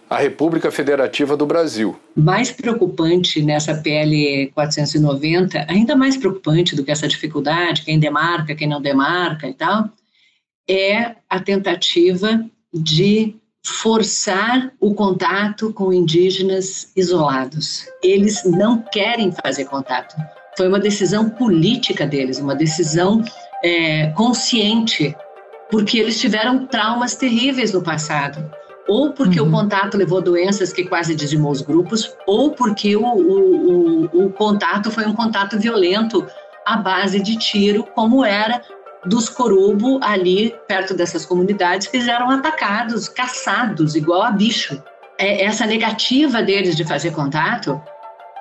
a 0.08 0.18
República 0.18 0.70
Federativa 0.70 1.36
do 1.36 1.46
Brasil. 1.46 1.98
Mais 2.14 2.50
preocupante 2.50 3.42
nessa 3.42 3.74
PL 3.74 4.50
490, 4.54 5.66
ainda 5.68 5.96
mais 5.96 6.16
preocupante 6.16 6.76
do 6.76 6.84
que 6.84 6.92
essa 6.92 7.08
dificuldade, 7.08 7.82
quem 7.82 7.98
demarca, 7.98 8.54
quem 8.54 8.68
não 8.68 8.80
demarca 8.80 9.48
e 9.48 9.54
tal, 9.54 9.88
é 10.68 11.16
a 11.28 11.40
tentativa 11.40 12.44
de 12.72 13.34
forçar 13.64 14.72
o 14.78 14.94
contato 14.94 15.72
com 15.72 15.92
indígenas 15.92 16.92
isolados. 16.94 17.86
Eles 18.02 18.44
não 18.44 18.82
querem 18.82 19.32
fazer 19.32 19.64
contato. 19.64 20.14
Foi 20.56 20.68
uma 20.68 20.78
decisão 20.78 21.28
política 21.28 22.06
deles, 22.06 22.38
uma 22.38 22.54
decisão 22.54 23.22
é, 23.64 24.08
consciente, 24.08 25.16
porque 25.70 25.98
eles 25.98 26.20
tiveram 26.20 26.66
traumas 26.66 27.14
terríveis 27.14 27.72
no 27.72 27.82
passado. 27.82 28.44
Ou 28.86 29.12
porque 29.12 29.40
uhum. 29.40 29.48
o 29.48 29.50
contato 29.50 29.96
levou 29.96 30.20
doenças 30.20 30.72
que 30.72 30.84
quase 30.84 31.14
dizimou 31.14 31.50
os 31.50 31.62
grupos, 31.62 32.14
ou 32.26 32.50
porque 32.50 32.94
o, 32.94 33.02
o, 33.02 34.04
o, 34.12 34.26
o 34.26 34.30
contato 34.30 34.90
foi 34.90 35.06
um 35.06 35.14
contato 35.14 35.58
violento 35.58 36.26
à 36.66 36.76
base 36.76 37.20
de 37.20 37.36
tiro, 37.36 37.84
como 37.94 38.24
era 38.24 38.60
dos 39.06 39.28
Corubo 39.28 40.00
ali 40.02 40.54
perto 40.66 40.94
dessas 40.94 41.26
comunidades 41.26 41.86
que 41.86 41.98
eram 42.08 42.30
atacados, 42.30 43.08
caçados, 43.08 43.94
igual 43.94 44.22
a 44.22 44.30
bicho. 44.30 44.82
É, 45.18 45.44
essa 45.44 45.64
negativa 45.66 46.42
deles 46.42 46.76
de 46.76 46.84
fazer 46.84 47.12
contato 47.12 47.80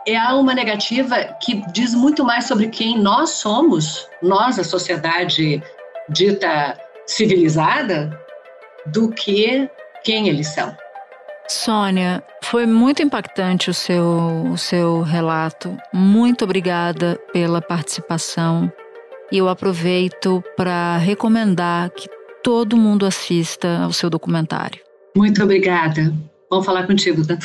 é 0.07 0.19
uma 0.33 0.53
negativa 0.53 1.15
que 1.41 1.63
diz 1.71 1.93
muito 1.93 2.23
mais 2.23 2.45
sobre 2.45 2.67
quem 2.67 2.99
nós 2.99 3.31
somos, 3.31 4.07
nós, 4.21 4.59
a 4.59 4.63
sociedade 4.63 5.61
dita 6.09 6.77
civilizada, 7.05 8.19
do 8.87 9.09
que 9.09 9.69
quem 10.03 10.27
eles 10.27 10.47
são. 10.47 10.75
Sônia, 11.47 12.23
foi 12.41 12.65
muito 12.65 13.01
impactante 13.01 13.69
o 13.69 13.73
seu, 13.73 14.51
o 14.51 14.57
seu 14.57 15.01
relato. 15.01 15.77
Muito 15.93 16.43
obrigada 16.43 17.19
pela 17.31 17.61
participação. 17.61 18.71
E 19.31 19.37
eu 19.37 19.49
aproveito 19.49 20.43
para 20.55 20.97
recomendar 20.97 21.89
que 21.89 22.07
todo 22.43 22.77
mundo 22.77 23.05
assista 23.05 23.79
ao 23.83 23.93
seu 23.93 24.09
documentário. 24.09 24.79
Muito 25.15 25.43
obrigada. 25.43 26.13
Vamos 26.49 26.65
falar 26.65 26.85
contigo, 26.85 27.25
tá, 27.25 27.37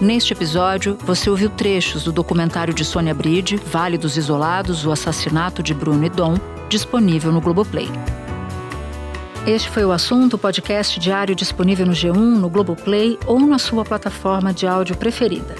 Neste 0.00 0.32
episódio, 0.32 0.96
você 1.00 1.28
ouviu 1.28 1.50
trechos 1.50 2.04
do 2.04 2.12
documentário 2.12 2.72
de 2.72 2.84
Sônia 2.84 3.12
Bride, 3.12 3.56
Vale 3.56 3.98
dos 3.98 4.16
Isolados, 4.16 4.86
o 4.86 4.92
assassinato 4.92 5.60
de 5.60 5.74
Bruno 5.74 6.04
e 6.04 6.08
Dom, 6.08 6.36
disponível 6.68 7.32
no 7.32 7.40
Globoplay. 7.40 7.88
Este 9.44 9.68
foi 9.68 9.84
o 9.84 9.90
assunto, 9.90 10.38
podcast 10.38 11.00
diário 11.00 11.34
disponível 11.34 11.84
no 11.84 11.92
G1, 11.92 12.14
no 12.14 12.48
Globoplay 12.48 13.18
ou 13.26 13.40
na 13.40 13.58
sua 13.58 13.84
plataforma 13.84 14.52
de 14.52 14.68
áudio 14.68 14.96
preferida. 14.96 15.56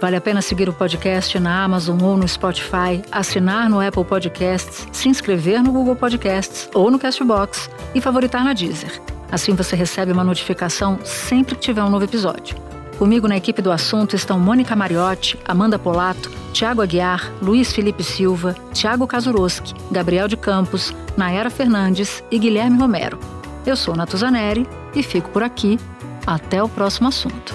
Vale 0.00 0.16
a 0.16 0.20
pena 0.20 0.40
seguir 0.40 0.66
o 0.66 0.72
podcast 0.72 1.38
na 1.38 1.64
Amazon 1.64 2.00
ou 2.00 2.16
no 2.16 2.26
Spotify, 2.26 3.02
assinar 3.12 3.68
no 3.68 3.86
Apple 3.86 4.04
Podcasts, 4.04 4.88
se 4.92 5.10
inscrever 5.10 5.62
no 5.62 5.72
Google 5.72 5.96
Podcasts 5.96 6.70
ou 6.74 6.90
no 6.90 6.98
Castbox 6.98 7.68
e 7.94 8.00
favoritar 8.00 8.44
na 8.44 8.54
Deezer. 8.54 8.98
Assim 9.30 9.54
você 9.54 9.76
recebe 9.76 10.10
uma 10.10 10.24
notificação 10.24 10.98
sempre 11.04 11.54
que 11.54 11.60
tiver 11.60 11.82
um 11.82 11.90
novo 11.90 12.04
episódio. 12.04 12.56
Comigo 12.98 13.26
na 13.26 13.36
equipe 13.36 13.60
do 13.60 13.72
assunto 13.72 14.14
estão 14.14 14.38
Mônica 14.38 14.76
Mariotti, 14.76 15.36
Amanda 15.44 15.78
Polato, 15.78 16.30
Tiago 16.52 16.80
Aguiar, 16.80 17.32
Luiz 17.42 17.72
Felipe 17.72 18.04
Silva, 18.04 18.54
Tiago 18.72 19.06
Kazuroski, 19.06 19.74
Gabriel 19.90 20.28
de 20.28 20.36
Campos, 20.36 20.94
Nayara 21.16 21.50
Fernandes 21.50 22.22
e 22.30 22.38
Guilherme 22.38 22.78
Romero. 22.78 23.18
Eu 23.66 23.76
sou 23.76 23.96
Natuzaneri 23.96 24.66
e 24.94 25.02
fico 25.02 25.28
por 25.30 25.42
aqui. 25.42 25.78
Até 26.24 26.62
o 26.62 26.68
próximo 26.68 27.08
assunto. 27.08 27.54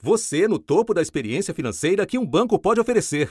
Você 0.00 0.48
no 0.48 0.58
topo 0.58 0.92
da 0.92 1.00
experiência 1.00 1.54
financeira 1.54 2.06
que 2.06 2.18
um 2.18 2.26
banco 2.26 2.58
pode 2.58 2.80
oferecer. 2.80 3.30